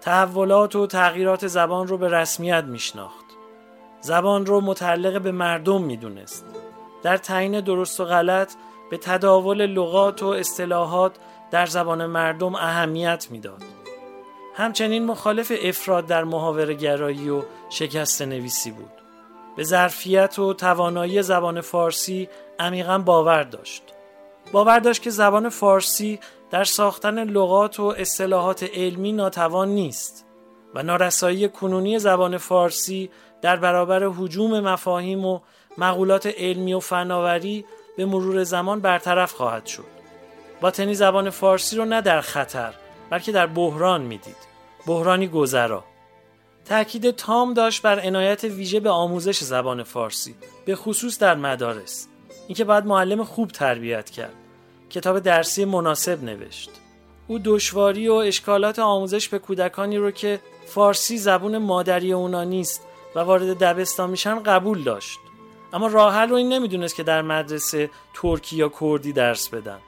تحولات 0.00 0.76
و 0.76 0.86
تغییرات 0.86 1.46
زبان 1.46 1.86
رو 1.86 1.98
به 1.98 2.08
رسمیت 2.08 2.64
میشناخت. 2.64 3.26
زبان 4.00 4.46
رو 4.46 4.60
متعلق 4.60 5.22
به 5.22 5.32
مردم 5.32 5.82
می‌دونست. 5.82 6.44
در 7.02 7.16
تعیین 7.16 7.60
درست 7.60 8.00
و 8.00 8.04
غلط 8.04 8.54
به 8.90 8.96
تداول 8.96 9.66
لغات 9.66 10.22
و 10.22 10.26
اصطلاحات 10.26 11.16
در 11.50 11.66
زبان 11.66 12.06
مردم 12.06 12.54
اهمیت 12.54 13.26
می‌داد. 13.30 13.62
همچنین 14.54 15.04
مخالف 15.04 15.52
افراد 15.62 16.06
در 16.06 16.24
محاور 16.24 16.74
گرایی 16.74 17.30
و 17.30 17.42
شکست 17.70 18.22
نویسی 18.22 18.70
بود. 18.70 18.90
به 19.56 19.64
ظرفیت 19.64 20.38
و 20.38 20.54
توانایی 20.54 21.22
زبان 21.22 21.60
فارسی 21.60 22.28
عمیقا 22.58 22.98
باور 22.98 23.42
داشت. 23.42 23.82
باور 24.52 24.78
داشت 24.78 25.02
که 25.02 25.10
زبان 25.10 25.48
فارسی 25.48 26.20
در 26.50 26.64
ساختن 26.64 27.24
لغات 27.24 27.80
و 27.80 27.84
اصطلاحات 27.84 28.62
علمی 28.62 29.12
ناتوان 29.12 29.68
نیست 29.68 30.24
و 30.74 30.82
نارسایی 30.82 31.48
کنونی 31.48 31.98
زبان 31.98 32.38
فارسی 32.38 33.10
در 33.42 33.56
برابر 33.56 34.04
حجوم 34.04 34.60
مفاهیم 34.60 35.24
و 35.24 35.40
مقولات 35.78 36.26
علمی 36.26 36.74
و 36.74 36.80
فناوری 36.80 37.64
به 37.96 38.06
مرور 38.06 38.44
زمان 38.44 38.80
برطرف 38.80 39.32
خواهد 39.32 39.66
شد. 39.66 39.95
باطنی 40.60 40.94
زبان 40.94 41.30
فارسی 41.30 41.76
رو 41.76 41.84
نه 41.84 42.00
در 42.00 42.20
خطر 42.20 42.74
بلکه 43.10 43.32
در 43.32 43.46
بحران 43.46 44.02
می‌دید. 44.02 44.36
بحرانی 44.86 45.28
گذرا. 45.28 45.84
تأکید 46.64 47.10
تام 47.10 47.54
داشت 47.54 47.82
بر 47.82 48.00
عنایت 48.00 48.44
ویژه 48.44 48.80
به 48.80 48.90
آموزش 48.90 49.44
زبان 49.44 49.82
فارسی 49.82 50.34
به 50.64 50.76
خصوص 50.76 51.18
در 51.18 51.34
مدارس. 51.34 52.08
اینکه 52.46 52.64
باید 52.64 52.86
معلم 52.86 53.24
خوب 53.24 53.50
تربیت 53.50 54.10
کرد. 54.10 54.32
کتاب 54.90 55.18
درسی 55.18 55.64
مناسب 55.64 56.24
نوشت. 56.24 56.70
او 57.28 57.38
دشواری 57.44 58.08
و 58.08 58.12
اشکالات 58.12 58.78
آموزش 58.78 59.28
به 59.28 59.38
کودکانی 59.38 59.96
رو 59.96 60.10
که 60.10 60.40
فارسی 60.66 61.18
زبون 61.18 61.58
مادری 61.58 62.12
اونا 62.12 62.44
نیست 62.44 62.82
و 63.14 63.20
وارد 63.20 63.58
دبستان 63.58 64.10
میشن 64.10 64.42
قبول 64.42 64.82
داشت. 64.82 65.18
اما 65.72 65.86
راحل 65.86 66.28
رو 66.28 66.36
این 66.36 66.48
نمی‌دونست 66.48 66.94
که 66.94 67.02
در 67.02 67.22
مدرسه 67.22 67.90
ترکی 68.14 68.56
یا 68.56 68.72
کردی 68.80 69.12
درس 69.12 69.48
بدن. 69.48 69.78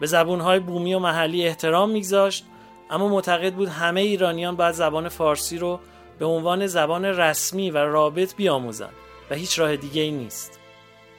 به 0.00 0.06
زبونهای 0.06 0.60
بومی 0.60 0.94
و 0.94 0.98
محلی 0.98 1.46
احترام 1.46 1.90
میگذاشت 1.90 2.44
اما 2.90 3.08
معتقد 3.08 3.54
بود 3.54 3.68
همه 3.68 4.00
ایرانیان 4.00 4.56
باید 4.56 4.74
زبان 4.74 5.08
فارسی 5.08 5.58
رو 5.58 5.80
به 6.18 6.24
عنوان 6.24 6.66
زبان 6.66 7.04
رسمی 7.04 7.70
و 7.70 7.78
رابط 7.78 8.34
بیاموزند 8.34 8.94
و 9.30 9.34
هیچ 9.34 9.58
راه 9.58 9.76
دیگه 9.76 10.02
ای 10.02 10.10
نیست. 10.10 10.58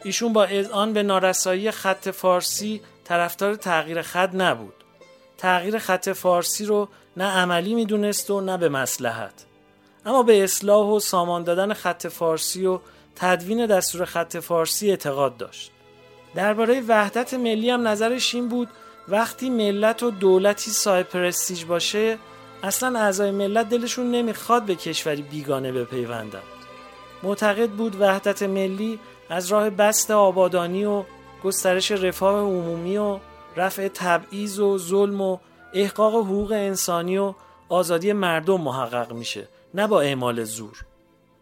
ایشون 0.03 0.33
با 0.33 0.47
آن 0.71 0.93
به 0.93 1.03
نارسایی 1.03 1.71
خط 1.71 2.09
فارسی 2.09 2.81
طرفدار 3.03 3.55
تغییر 3.55 4.01
خط 4.01 4.29
نبود. 4.33 4.73
تغییر 5.37 5.77
خط 5.77 6.09
فارسی 6.09 6.65
رو 6.65 6.89
نه 7.17 7.25
عملی 7.25 7.75
می‌دونست 7.75 8.29
و 8.29 8.41
نه 8.41 8.57
به 8.57 8.69
مسلحت 8.69 9.45
اما 10.05 10.23
به 10.23 10.43
اصلاح 10.43 10.87
و 10.87 10.99
سامان 10.99 11.43
دادن 11.43 11.73
خط 11.73 12.07
فارسی 12.07 12.65
و 12.65 12.79
تدوین 13.15 13.65
دستور 13.65 14.05
خط 14.05 14.37
فارسی 14.37 14.89
اعتقاد 14.89 15.37
داشت. 15.37 15.71
درباره 16.35 16.81
وحدت 16.87 17.33
ملی 17.33 17.69
هم 17.69 17.87
نظرش 17.87 18.35
این 18.35 18.49
بود 18.49 18.69
وقتی 19.07 19.49
ملت 19.49 20.03
و 20.03 20.11
دولتی 20.11 20.71
صاحب 20.71 21.05
پرستیج 21.05 21.65
باشه 21.65 22.17
اصلا 22.63 22.99
اعضای 22.99 23.31
ملت 23.31 23.69
دلشون 23.69 24.11
نمی‌خواد 24.11 24.63
به 24.63 24.75
کشوری 24.75 25.21
بیگانه 25.21 25.71
بپیوندند. 25.71 26.43
معتقد 27.23 27.69
بود 27.69 28.01
وحدت 28.01 28.43
ملی 28.43 28.99
از 29.29 29.47
راه 29.47 29.69
بست 29.69 30.11
آبادانی 30.11 30.85
و 30.85 31.03
گسترش 31.43 31.91
رفاه 31.91 32.39
عمومی 32.39 32.97
و 32.97 33.19
رفع 33.55 33.87
تبعیض 33.87 34.59
و 34.59 34.77
ظلم 34.77 35.21
و 35.21 35.37
احقاق 35.73 36.15
حقوق 36.15 36.51
انسانی 36.51 37.17
و 37.17 37.33
آزادی 37.69 38.13
مردم 38.13 38.61
محقق 38.61 39.13
میشه 39.13 39.47
نه 39.73 39.87
با 39.87 40.01
اعمال 40.01 40.43
زور. 40.43 40.85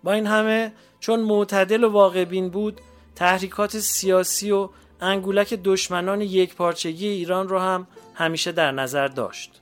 با 0.03 0.11
این 0.11 0.27
همه 0.27 0.73
چون 0.99 1.19
معتدل 1.19 1.83
و 1.83 1.89
واقعبین 1.89 2.49
بود 2.49 2.81
تحریکات 3.15 3.79
سیاسی 3.79 4.51
و 4.51 4.69
انگولک 5.03 5.53
دشمنان 5.53 6.21
یک 6.21 6.55
پارچگی 6.55 7.07
ایران 7.07 7.49
رو 7.49 7.59
هم 7.59 7.87
همیشه 8.13 8.51
در 8.51 8.71
نظر 8.71 9.07
داشت. 9.07 9.61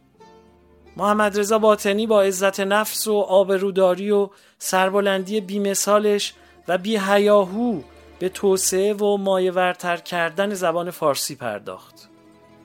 محمد 0.98 1.40
رضا 1.40 1.60
باطنی 1.60 2.08
با 2.08 2.22
عزت 2.22 2.60
نفس 2.60 3.08
و 3.08 3.14
آبروداری 3.14 4.12
و 4.12 4.30
سربلندی 4.58 5.42
بیمثالش 5.42 6.34
و 6.68 6.78
بی 6.78 6.98
هیاهو 6.98 7.82
به 8.20 8.30
توسعه 8.30 8.94
و 8.94 9.18
مایورتر 9.18 9.98
کردن 9.98 10.54
زبان 10.54 10.92
فارسی 10.92 11.36
پرداخت. 11.36 12.10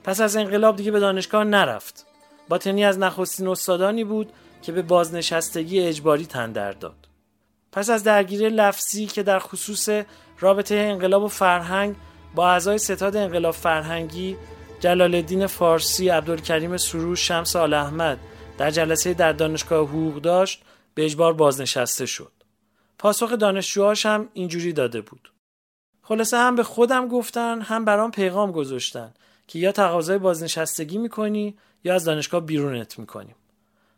پس 0.03 0.21
از 0.21 0.35
انقلاب 0.35 0.75
دیگه 0.75 0.91
به 0.91 0.99
دانشگاه 0.99 1.43
نرفت. 1.43 2.05
باطنی 2.49 2.85
از 2.85 2.99
نخستین 2.99 3.47
استادانی 3.47 4.03
بود 4.03 4.33
که 4.61 4.71
به 4.71 4.81
بازنشستگی 4.81 5.79
اجباری 5.79 6.25
تندر 6.25 6.71
داد. 6.71 6.95
پس 7.71 7.89
از 7.89 8.03
درگیری 8.03 8.49
لفظی 8.49 9.05
که 9.05 9.23
در 9.23 9.39
خصوص 9.39 9.89
رابطه 10.39 10.75
انقلاب 10.75 11.23
و 11.23 11.27
فرهنگ 11.27 11.95
با 12.35 12.49
اعضای 12.49 12.77
ستاد 12.77 13.15
انقلاب 13.15 13.53
فرهنگی 13.53 14.37
جلال 14.79 15.15
الدین 15.15 15.47
فارسی 15.47 16.09
عبدالکریم 16.09 16.77
سروش 16.77 17.27
شمس 17.27 17.55
آل 17.55 17.73
احمد 17.73 18.17
در 18.57 18.71
جلسه 18.71 19.13
در 19.13 19.31
دانشگاه 19.31 19.87
حقوق 19.87 20.15
داشت 20.15 20.63
به 20.93 21.05
اجبار 21.05 21.33
بازنشسته 21.33 22.05
شد. 22.05 22.31
پاسخ 22.99 23.31
دانشجوهاش 23.31 24.05
هم 24.05 24.29
اینجوری 24.33 24.73
داده 24.73 25.01
بود. 25.01 25.31
خلاصه 26.01 26.37
هم 26.37 26.55
به 26.55 26.63
خودم 26.63 27.07
گفتن 27.07 27.61
هم 27.61 27.85
برام 27.85 28.11
پیغام 28.11 28.51
گذاشتن 28.51 29.13
که 29.47 29.59
یا 29.59 29.71
تقاضای 29.71 30.17
بازنشستگی 30.17 30.97
می‌کنی 30.97 31.57
یا 31.83 31.95
از 31.95 32.05
دانشگاه 32.05 32.41
بیرونت 32.41 32.99
می‌کنیم. 32.99 33.35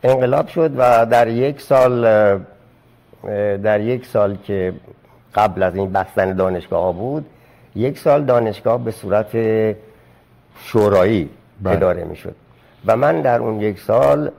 انقلاب 0.02 0.48
شد 0.48 0.72
و 0.76 1.06
در 1.06 1.28
یک 1.28 1.60
سال 1.60 2.02
در 3.62 3.80
یک 3.80 4.06
سال 4.06 4.36
که 4.44 4.72
قبل 5.34 5.62
از 5.62 5.76
این 5.76 5.92
بستن 5.92 6.32
دانشگاه 6.32 6.82
ها 6.82 6.92
بود 6.92 7.26
یک 7.76 7.98
سال 7.98 8.24
دانشگاه 8.24 8.84
به 8.84 8.90
صورت 8.90 9.36
شورایی 10.58 11.30
بله. 11.62 11.76
اداره 11.76 12.04
می 12.04 12.16
شد 12.16 12.34
و 12.86 12.96
من 12.96 13.20
در 13.20 13.38
اون 13.38 13.60
یک 13.60 13.80
سال 13.80 14.30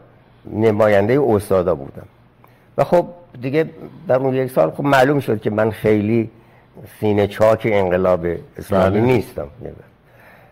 نماینده 0.54 1.22
استادا 1.22 1.76
بودم 1.76 2.06
و 2.78 2.84
خب 2.84 3.06
دیگه 3.42 3.70
در 4.08 4.16
اون 4.16 4.34
یک 4.34 4.52
سال 4.52 4.72
خب 4.72 4.84
معلوم 4.84 5.20
شد 5.20 5.42
که 5.42 5.50
من 5.50 5.72
خیلی 5.72 6.30
سینه 7.00 7.28
چاک 7.28 7.68
انقلاب 7.72 8.26
اسلامی 8.58 9.00
بله. 9.00 9.02
نیستم 9.02 9.48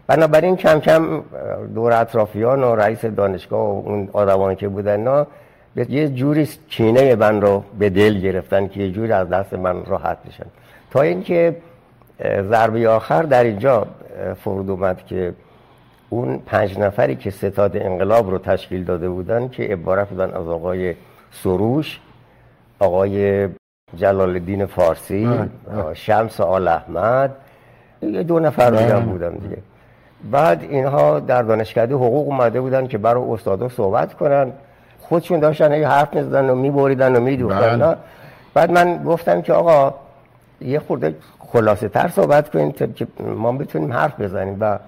بنابراین 0.08 0.56
کم 0.56 0.80
کم 0.80 1.24
دور 1.76 1.94
اطرافیان 1.94 2.63
و 2.63 2.76
رئیس 2.76 3.06
دانشگاه 3.06 3.60
و 3.60 3.89
اون 3.89 4.10
آدمانی 4.13 4.56
که 4.56 4.68
بودن 4.68 5.00
نا 5.00 5.28
یه 5.76 6.08
جوری 6.08 6.50
کینه 6.70 7.15
من 7.15 7.41
رو 7.41 7.63
به 7.80 7.89
دل 7.89 8.20
گرفتن 8.20 8.68
که 8.68 8.80
یه 8.80 8.91
جوری 8.91 9.12
از 9.12 9.30
دست 9.30 9.54
من 9.54 9.86
راحت 9.86 10.18
بشن 10.24 10.46
تا 10.91 11.02
اینکه 11.02 11.56
ضربه 12.24 12.89
آخر 12.89 13.24
در 13.24 13.44
اینجا 13.44 13.88
فرود 14.44 14.70
اومد 14.70 15.06
که 15.06 15.34
اون 16.10 16.38
پنج 16.46 16.80
نفری 16.80 17.15
که 17.15 17.30
ستاد 17.30 17.78
انقلاب 17.78 18.30
رو 18.30 18.38
تشکیل 18.38 18.84
داده 18.84 19.10
بودن 19.10 19.48
که 19.48 19.63
عبارت 19.63 20.10
بودن 20.10 20.30
از 20.30 20.48
آقای 20.48 20.96
سروش 21.32 22.00
آقای 22.80 23.48
جلال 23.96 24.30
الدین 24.30 24.65
فارسی 24.65 25.30
شمس 25.94 26.41
آل 26.41 26.68
احمد 26.68 27.36
یه 28.02 28.24
دو 28.24 28.39
نفر 28.39 28.70
دیگه 28.70 29.00
بودن 29.00 29.32
دیگه. 29.32 29.58
بعد 30.23 30.63
اینها 30.63 31.19
در 31.19 31.41
دانشکده 31.41 31.95
حقوق 31.95 32.28
اومده 32.28 32.62
بودن 32.62 32.88
که 32.88 32.97
برای 32.97 33.23
استادا 33.23 33.69
صحبت 33.69 34.13
کنن. 34.13 34.51
خودشون 34.99 35.39
داشتن 35.39 35.73
یه 35.73 35.88
حرف 35.88 36.13
می‌زدن 36.13 36.49
و 36.49 36.56
میبریدن 36.56 37.15
و 37.15 37.19
میدوختن. 37.19 37.80
بله. 37.80 37.95
بعد 38.54 38.71
من 38.71 39.04
گفتم 39.04 39.41
که 39.41 39.54
آقا 39.54 39.93
یه 40.62 40.80
خورده 40.80 41.15
خلاصه 41.39 41.89
تر 41.89 42.08
صحبت 42.08 42.49
کنید 42.49 42.95
که 42.95 43.08
ما 43.19 43.51
بتونیم 43.51 43.93
حرف 43.93 44.22
بزنیم. 44.22 44.57
و 44.59 44.80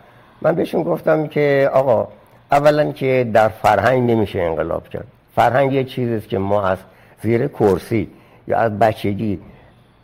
من 0.41 0.55
بهشون 0.55 0.84
گفتم 0.84 1.28
که 1.28 1.69
آقا 1.73 2.07
اولا 2.51 2.91
که 2.91 3.30
در 3.34 3.47
فرهنگ 3.47 4.11
نمیشه 4.11 4.41
انقلاب 4.41 4.88
کرد. 4.88 5.07
فرهنگ 5.36 5.73
یه 5.73 5.84
چیزیست 5.84 6.30
که 6.30 6.38
ما 6.38 6.63
از 6.63 6.78
زیر 7.21 7.47
کرسی 7.47 8.09
یا 8.47 8.57
از 8.57 8.80
بچگی 8.80 9.39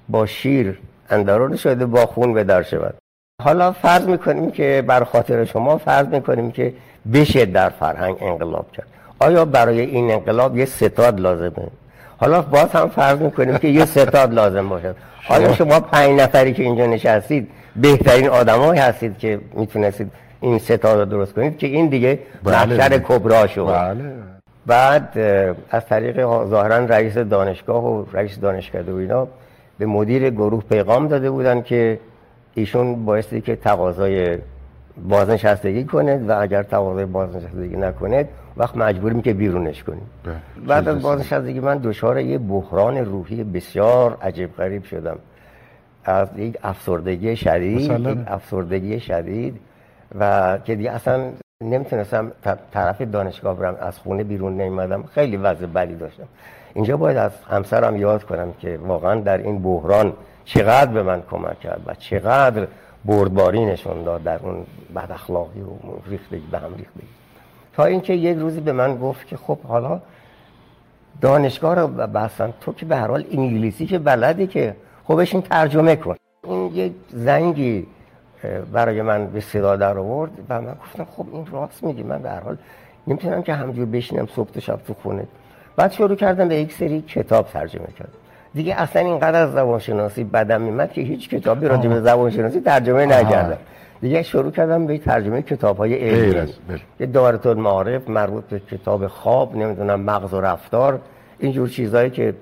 با 0.09 0.25
شیر 0.25 0.79
اندرون 1.09 1.55
شده 1.55 1.85
با 1.85 2.05
خون 2.05 2.33
به 2.33 2.43
در 2.43 2.61
شود. 2.61 3.02
حالا 3.41 3.71
فرض 3.71 4.07
می‌کنیم 4.07 4.51
که 4.51 4.83
بر 4.87 5.03
خاطر 5.03 5.45
شما 5.45 5.77
فرض 5.77 6.07
می‌کنیم 6.07 6.51
که 6.51 6.73
بشه 7.13 7.45
در 7.45 7.69
فرهنگ 7.69 8.15
انقلاب 8.21 8.71
کرد. 8.71 8.87
آیا 9.19 9.45
برای 9.45 9.79
این 9.81 10.11
انقلاب 10.11 10.57
یه 10.57 10.65
ستاد 10.65 11.19
لازمه؟ 11.19 11.67
حالا 12.17 12.41
باز 12.41 12.71
هم 12.71 12.89
فرض 12.89 13.19
می‌کنیم 13.19 13.57
که 13.57 13.67
یه 13.67 13.85
ستاد 13.85 14.33
لازم 14.33 14.69
باشد. 14.69 14.95
آیا 15.29 15.53
شما 15.53 15.79
پنج 15.79 16.21
نفری 16.21 16.53
که 16.53 16.63
اینجا 16.63 16.85
نشستید 16.85 17.49
بهترین 17.75 18.27
آدمایی 18.27 18.81
هستید 18.81 19.17
که 19.17 19.39
می‌تونستید 19.53 20.11
این 20.41 20.59
ستاد 20.59 20.99
رو 20.99 21.05
درست 21.05 21.33
کنید؟ 21.33 21.57
که 21.57 21.67
این 21.67 21.87
دیگه 21.87 22.19
بله. 22.43 22.99
کبرا 22.99 23.47
شد 23.47 23.65
بله. 23.67 24.13
بعد 24.65 25.17
از 25.69 25.85
طریق 25.85 26.25
ظاهرا 26.25 26.77
رئیس 26.85 27.17
دانشگاه 27.17 27.85
و 27.85 28.05
رئیس 28.13 28.39
دانشکده 28.39 28.91
و 28.91 28.95
اینا 28.95 29.27
به 29.79 29.85
مدیر 29.85 30.29
گروه 30.29 30.63
پیغام 30.69 31.07
داده 31.07 31.31
بودن 31.31 31.61
که 31.61 31.99
ایشون 32.55 33.05
بایستی 33.05 33.41
که 33.41 33.55
تقاضای 33.55 34.37
بازنشستگی 35.09 35.83
کنید 35.83 36.29
و 36.29 36.41
اگر 36.41 36.63
تقاضای 36.63 37.05
بازنشستگی 37.05 37.77
نکنید 37.77 38.27
وقت 38.57 38.77
مجبوریم 38.77 39.21
که 39.21 39.33
بیرونش 39.33 39.83
کنیم. 39.83 40.07
بله. 40.23 40.35
بعد 40.67 40.87
از 40.87 41.01
بازنشستگی 41.01 41.59
من 41.59 41.77
دچار 41.77 42.19
یه 42.19 42.37
بحران 42.37 42.97
روحی 42.97 43.43
بسیار 43.43 44.17
عجیب 44.21 44.55
غریب 44.55 44.83
شدم. 44.83 45.17
از 46.05 46.27
یک 46.37 46.57
افسردگی 46.63 47.35
شدید 47.35 47.91
یک 47.91 48.17
افسردگی 48.27 48.99
شدید 48.99 49.59
و 50.19 50.57
که 50.65 50.75
دیگه 50.75 50.91
اصلا 50.91 51.29
نمی‌تونستم 51.61 52.31
طرف 52.71 53.01
دانشگاه 53.01 53.57
برم 53.57 53.77
از 53.81 53.99
خونه 53.99 54.23
بیرون 54.23 54.57
نمیمدم 54.57 55.03
خیلی 55.03 55.37
وضع 55.37 55.65
بدی 55.65 55.95
داشتم. 55.95 56.27
اینجا 56.73 56.97
باید 56.97 57.17
از 57.17 57.31
همسرم 57.49 57.97
یاد 57.97 58.23
کنم 58.23 58.53
که 58.59 58.79
واقعا 58.87 59.19
در 59.19 59.37
این 59.37 59.61
بحران 59.61 60.13
چقدر 60.45 60.91
به 60.91 61.03
من 61.03 61.21
کمک 61.31 61.59
کرد 61.59 61.81
و 61.85 61.95
چقدر 61.95 62.67
بردباری 63.05 63.65
نشون 63.65 64.03
داد 64.03 64.23
در 64.23 64.39
اون 64.43 64.65
بد 64.95 65.11
اخلاقی 65.11 65.61
و 65.61 65.69
ریختگی 66.09 66.47
به 66.51 66.57
هم 66.57 66.75
ریختگی. 66.77 67.07
تا 67.73 67.85
اینکه 67.85 68.13
یک 68.13 68.37
روزی 68.37 68.59
به 68.59 68.71
من 68.71 68.97
گفت 68.97 69.27
که 69.27 69.37
خب 69.37 69.59
حالا 69.59 70.01
دانشگاه 71.21 71.75
رو 71.75 71.87
بستن 71.87 72.53
تو 72.61 72.73
که 72.73 72.85
به 72.85 72.95
هر 72.95 73.07
حال 73.07 73.25
انگلیسی 73.31 73.85
که 73.85 73.99
بلدی 73.99 74.47
که 74.47 74.75
خب 75.03 75.23
ترجمه 75.23 75.95
کن. 75.95 76.15
این 76.43 76.75
یک 76.75 76.93
زنگی 77.09 77.87
برای 78.71 79.01
من 79.01 79.27
به 79.27 79.39
صدا 79.39 79.75
در 79.75 79.97
آورد 79.97 80.31
و 80.49 80.61
من 80.61 80.73
گفتم 80.73 81.05
خب 81.05 81.25
این 81.33 81.45
راست 81.51 81.83
میگی 81.83 82.03
من 82.03 82.21
به 82.21 82.29
هر 82.29 82.39
حال 82.39 82.57
نمی‌تونم 83.07 83.41
که 83.41 83.53
همجور 83.53 83.85
بشینم 83.85 84.27
صبح 84.35 84.51
تا 84.51 84.59
شب 84.59 84.79
تو 84.87 84.93
خونه. 84.93 85.27
بعد 85.75 85.91
شروع 85.91 86.15
کردم 86.15 86.47
به 86.47 86.55
یک 86.55 86.73
سری 86.73 87.01
کتاب 87.01 87.47
ترجمه 87.47 87.87
کردم. 87.99 88.22
دیگه 88.53 88.75
اصلا 88.75 89.01
اینقدر 89.01 89.43
از 89.43 89.51
زبانشناسی 89.51 90.23
بدم 90.23 90.61
میمد 90.61 90.93
که 90.93 91.01
هیچ 91.01 91.29
کتابی 91.29 91.67
راجع 91.67 91.89
به 91.89 92.01
زبانشناسی 92.01 92.59
ترجمه 92.59 93.05
نکردم. 93.05 93.57
دیگه 94.01 94.23
شروع 94.23 94.51
کردم 94.51 94.85
به 94.85 94.97
ترجمه 94.97 95.41
کتاب 95.41 95.77
های 95.77 95.93
علمی. 95.93 96.53
که 96.97 97.05
دارت 97.05 97.45
المعارف 97.45 98.09
مربوط 98.09 98.43
به 98.43 98.59
کتاب 98.59 99.07
خواب 99.07 99.55
نمی‌دونم 99.55 100.01
مغز 100.01 100.33
و 100.33 100.41
رفتار 100.41 100.99
اینجور 101.39 101.69
چیزهایی 101.69 102.09
که 102.09 102.33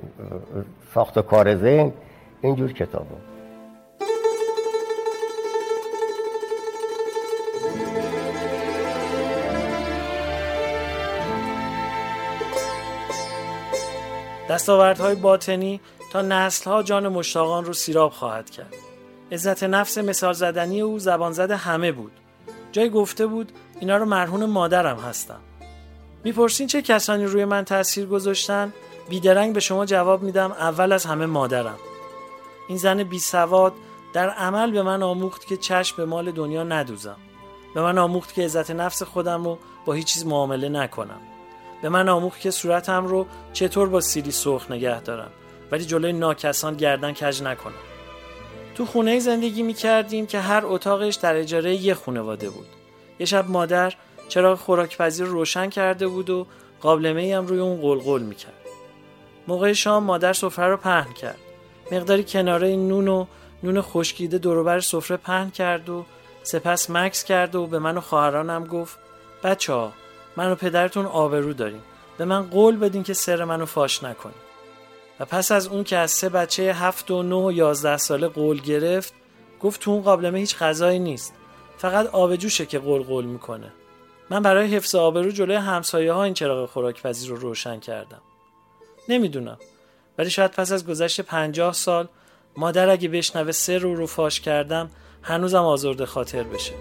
ساخت 0.94 1.18
و 1.18 1.22
کار 1.22 1.56
ذهن 1.56 1.92
اینجور 2.42 2.74
کتاب 2.74 3.08
دستاوردهای 14.50 15.16
باطنی 15.16 15.82
تا 16.12 16.22
نسلها 16.22 16.84
جان 16.84 17.08
مشتاقان 17.08 17.66
رو 17.66 17.74
سیراب 17.74 18.12
خواهد 18.12 18.50
کرد. 18.50 18.74
عزت 19.32 19.64
نفس 19.64 19.98
مثال 19.98 20.34
زدنی 20.34 20.82
او 20.82 21.00
زبان 21.00 21.32
زده 21.32 21.56
همه 21.56 21.92
بود. 21.92 22.12
جای 22.72 22.90
گفته 22.90 23.28
بود 23.28 23.52
اینا 23.80 23.98
رو 23.98 24.06
مرهون 24.06 24.46
مادرم 24.46 24.98
هستم. 25.00 25.40
می‌پرسین 26.24 26.68
چه 26.68 26.82
کسانی 26.82 27.26
روی 27.26 27.46
من 27.46 27.66
تاثیر 27.66 28.06
گذاشتن؟ 28.06 28.74
بیدرنگ 29.10 29.54
به 29.54 29.60
شما 29.60 29.86
جواب 29.86 30.24
میدم 30.24 30.52
اول 30.52 30.92
از 30.92 31.06
همه 31.06 31.26
مادرم. 31.26 31.78
این 32.68 32.78
زن 32.78 33.04
بی 33.04 33.20
سواد 33.20 33.74
در 34.14 34.30
عمل 34.30 34.72
به 34.72 34.84
من 34.84 35.04
آموخت 35.04 35.46
که 35.46 35.58
چشم 35.58 35.98
به 35.98 36.06
مال 36.06 36.32
دنیا 36.32 36.64
ندوزم. 36.64 37.18
به 37.76 37.82
من 37.82 37.98
آموخت 37.98 38.34
که 38.34 38.42
عزت 38.42 38.72
نفس 38.72 39.04
خودم 39.04 39.44
رو 39.44 39.58
با 39.86 39.94
هیچ 39.94 40.08
چیز 40.08 40.26
معامله 40.26 40.70
نکنم. 40.70 41.20
به 41.82 41.90
من 41.90 42.10
آموخت 42.10 42.40
که 42.40 42.52
صورتم 42.52 43.06
رو 43.06 43.28
چطور 43.54 43.90
با 43.90 44.02
سیری 44.02 44.32
سرخ 44.32 44.72
نگه 44.72 45.02
دارم. 45.02 45.32
ولی 45.72 45.86
جلوی 45.86 46.14
ناکسان 46.14 46.78
گردن 46.78 47.12
کج 47.12 47.44
نکنم 47.44 47.74
تو 48.76 48.86
خونه 48.86 49.20
زندگی 49.20 49.64
می 49.64 49.74
کردیم 49.74 50.28
که 50.28 50.40
هر 50.40 50.66
اتاقش 50.66 51.16
در 51.16 51.36
اجاره 51.36 51.76
یه 51.76 51.94
خونواده 51.94 52.50
بود. 52.50 52.68
یه 53.20 53.26
شب 53.26 53.50
مادر 53.50 53.94
چراغ 54.30 54.60
خوراکپذیر 54.60 55.26
رو 55.26 55.32
روشن 55.32 55.70
کرده 55.70 56.08
بود 56.08 56.30
و 56.30 56.48
قابلمه 56.82 57.36
هم 57.36 57.48
روی 57.48 57.60
اون 57.60 57.82
قلقل 57.82 58.22
می 58.22 58.36
کرد 58.36 58.54
موقع 59.48 59.74
شام 59.74 60.04
مادر 60.04 60.34
سفره 60.34 60.68
رو 60.68 60.78
پهن 60.78 61.14
کرد. 61.14 61.38
مقداری 61.92 62.24
کناره 62.24 62.76
نون 62.76 63.08
و 63.08 63.26
نون 63.64 63.82
خشکیده 63.82 64.38
دوروبر 64.38 64.80
سفره 64.80 65.18
پهن 65.18 65.50
کرد 65.50 65.90
و 65.90 66.06
سپس 66.44 66.90
مکس 66.90 67.24
کرد 67.24 67.56
و 67.56 67.68
به 67.68 67.80
من 67.80 67.98
و 67.98 68.02
خواهرانم 68.02 68.66
گفت 68.66 68.98
بچه 69.44 69.74
ها 69.74 69.92
من 70.38 70.52
و 70.52 70.56
پدرتون 70.56 71.06
آبرو 71.06 71.54
داریم. 71.54 71.82
به 72.18 72.26
من 72.26 72.44
قول 72.44 72.78
بدین 72.78 73.04
که 73.04 73.14
سر 73.14 73.44
منو 73.44 73.66
فاش 73.66 74.04
نکنیم 74.04 74.51
و 75.20 75.26
پس 75.26 75.52
از 75.52 75.68
اون 75.68 75.84
که 75.84 75.98
از 75.98 76.12
سه 76.12 76.30
بچه 76.30 76.74
هفت 76.74 77.12
و 77.12 77.24
نه 77.24 77.36
و 77.36 77.52
یازده 77.52 77.98
ساله 77.98 78.28
قول 78.28 78.62
گرفت 78.62 79.14
گفت 79.60 79.82
تو 79.82 79.92
اون 79.92 80.02
قابلمه 80.02 80.40
هیچ 80.40 80.58
غذایی 80.58 81.00
نیست. 81.00 81.34
فقط 81.78 82.08
آب 82.08 82.36
جوشه 82.36 82.66
که 82.66 82.80
قول 82.80 83.04
قول 83.04 83.26
می‌کنه. 83.26 83.72
من 84.30 84.42
برای 84.42 84.76
حفظ 84.76 84.96
آبرو 84.96 85.32
جلوی 85.32 85.56
همسایه 85.56 86.14
ها 86.14 86.24
این 86.24 86.34
چراغ 86.34 86.70
خوراک 86.70 87.02
پذیر 87.02 87.30
رو 87.30 87.36
روشن 87.36 87.80
کردم. 87.80 88.22
نمی‌دونم. 89.10 89.58
ولی 90.18 90.30
شاید 90.30 90.52
پس 90.52 90.72
از 90.72 90.88
گذشت 90.88 91.22
پنجاه 91.22 91.74
سال 91.74 92.08
مادر 92.58 92.90
اگه 92.90 93.10
بشنوه 93.10 93.52
سر 93.52 93.78
رو 93.78 93.96
رو 93.96 94.08
فاش 94.08 94.42
کردم 94.42 94.90
هنوزم 95.22 95.64
آزرده 95.64 96.06
خاطر 96.06 96.44
بشه. 96.44 96.74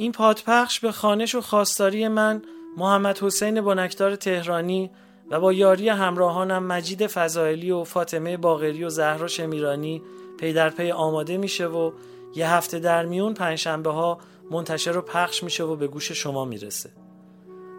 این 0.00 0.12
پادپخش 0.12 0.80
به 0.80 0.92
خانش 0.92 1.34
و 1.34 1.40
خواستاری 1.40 2.08
من 2.08 2.42
محمد 2.76 3.18
حسین 3.18 3.60
بنکدار 3.60 4.16
تهرانی 4.16 4.90
و 5.30 5.40
با 5.40 5.52
یاری 5.52 5.88
همراهانم 5.88 6.62
مجید 6.62 7.06
فضائلی 7.06 7.70
و 7.70 7.84
فاطمه 7.84 8.36
باغری 8.36 8.84
و 8.84 8.88
زهرا 8.88 9.26
شمیرانی 9.26 10.02
پی 10.38 10.52
در 10.52 10.70
پی 10.70 10.90
آماده 10.90 11.36
میشه 11.36 11.66
و 11.66 11.92
یه 12.34 12.50
هفته 12.50 12.78
در 12.78 13.06
میون 13.06 13.34
پنجشنبه 13.34 13.90
ها 13.90 14.18
منتشر 14.50 14.96
و 14.96 15.02
پخش 15.02 15.42
میشه 15.42 15.64
و 15.64 15.76
به 15.76 15.86
گوش 15.86 16.12
شما 16.12 16.44
می‌رسه. 16.44 16.90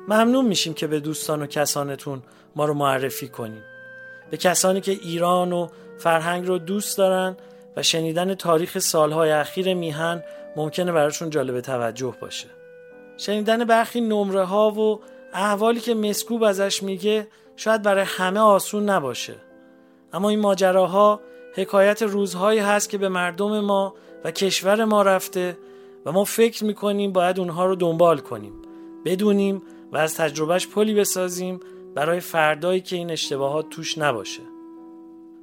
ممنون 0.07 0.45
میشیم 0.45 0.74
که 0.74 0.88
به 0.88 0.99
دوستان 0.99 1.41
و 1.41 1.45
کسانتون 1.45 2.22
ما 2.55 2.65
رو 2.65 2.74
معرفی 2.74 3.28
کنیم 3.28 3.63
به 4.32 4.38
کسانی 4.38 4.82
که 4.82 4.91
ایران 4.91 5.53
و 5.53 5.67
فرهنگ 5.97 6.47
رو 6.47 6.57
دوست 6.57 6.97
دارن 6.97 7.38
و 7.78 7.84
شنیدن 7.84 8.36
تاریخ 8.36 8.80
سالهای 8.80 9.32
اخیر 9.32 9.74
میهن 9.74 10.24
ممکنه 10.56 10.91
براشون 10.91 11.30
جالب 11.30 11.62
توجه 11.62 12.14
باشه. 12.22 12.47
شنیدن 13.18 13.66
برخی 13.66 14.02
نمره 14.02 14.43
ها 14.43 14.72
و 14.72 14.99
احوالی 15.34 15.80
که 15.80 15.93
مسکوب 15.93 16.43
ازش 16.43 16.84
میگه 16.84 17.28
شاید 17.56 17.82
برای 17.82 18.04
همه 18.08 18.39
آسون 18.39 18.89
نباشه. 18.89 19.36
اما 20.14 20.30
این 20.30 20.39
ماجراها 20.39 21.22
حکایت 21.56 22.02
روزهایی 22.02 22.60
هست 22.60 22.89
که 22.89 22.97
به 22.97 23.10
مردم 23.10 23.60
ما 23.60 23.93
و 24.24 24.32
کشور 24.32 24.86
ما 24.86 25.02
رفته 25.02 25.58
و 26.06 26.12
ما 26.12 26.24
فکر 26.24 26.64
می‌کنیم 26.64 27.12
باید 27.12 27.39
اونها 27.39 27.66
رو 27.66 27.76
دنبال 27.76 28.18
کنیم. 28.18 28.54
بدونیم 29.06 29.62
و 29.91 29.97
از 29.97 30.16
تجربهش 30.16 30.68
پلی 30.68 30.93
بسازیم 30.93 31.60
برای 31.95 32.20
فردایی 32.20 32.82
که 32.82 32.95
این 32.95 33.12
اشتباهات 33.12 33.70
توش 33.70 33.97
نباشه. 33.97 34.41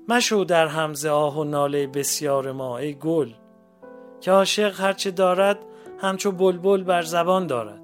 مشو 0.09 0.45
در 0.45 0.67
همزه 0.67 1.09
آه 1.09 1.39
و 1.39 1.45
ناله 1.45 1.87
بسیار 1.87 2.53
ما 2.53 2.79
ای 2.79 2.95
گل. 2.95 3.31
که 4.21 4.31
عاشق 4.31 4.81
هرچه 4.81 5.11
دارد 5.11 5.59
همچو 5.99 6.33
بلبل 6.33 6.83
بر 6.83 7.03
زبان 7.03 7.47
دارد. 7.47 7.78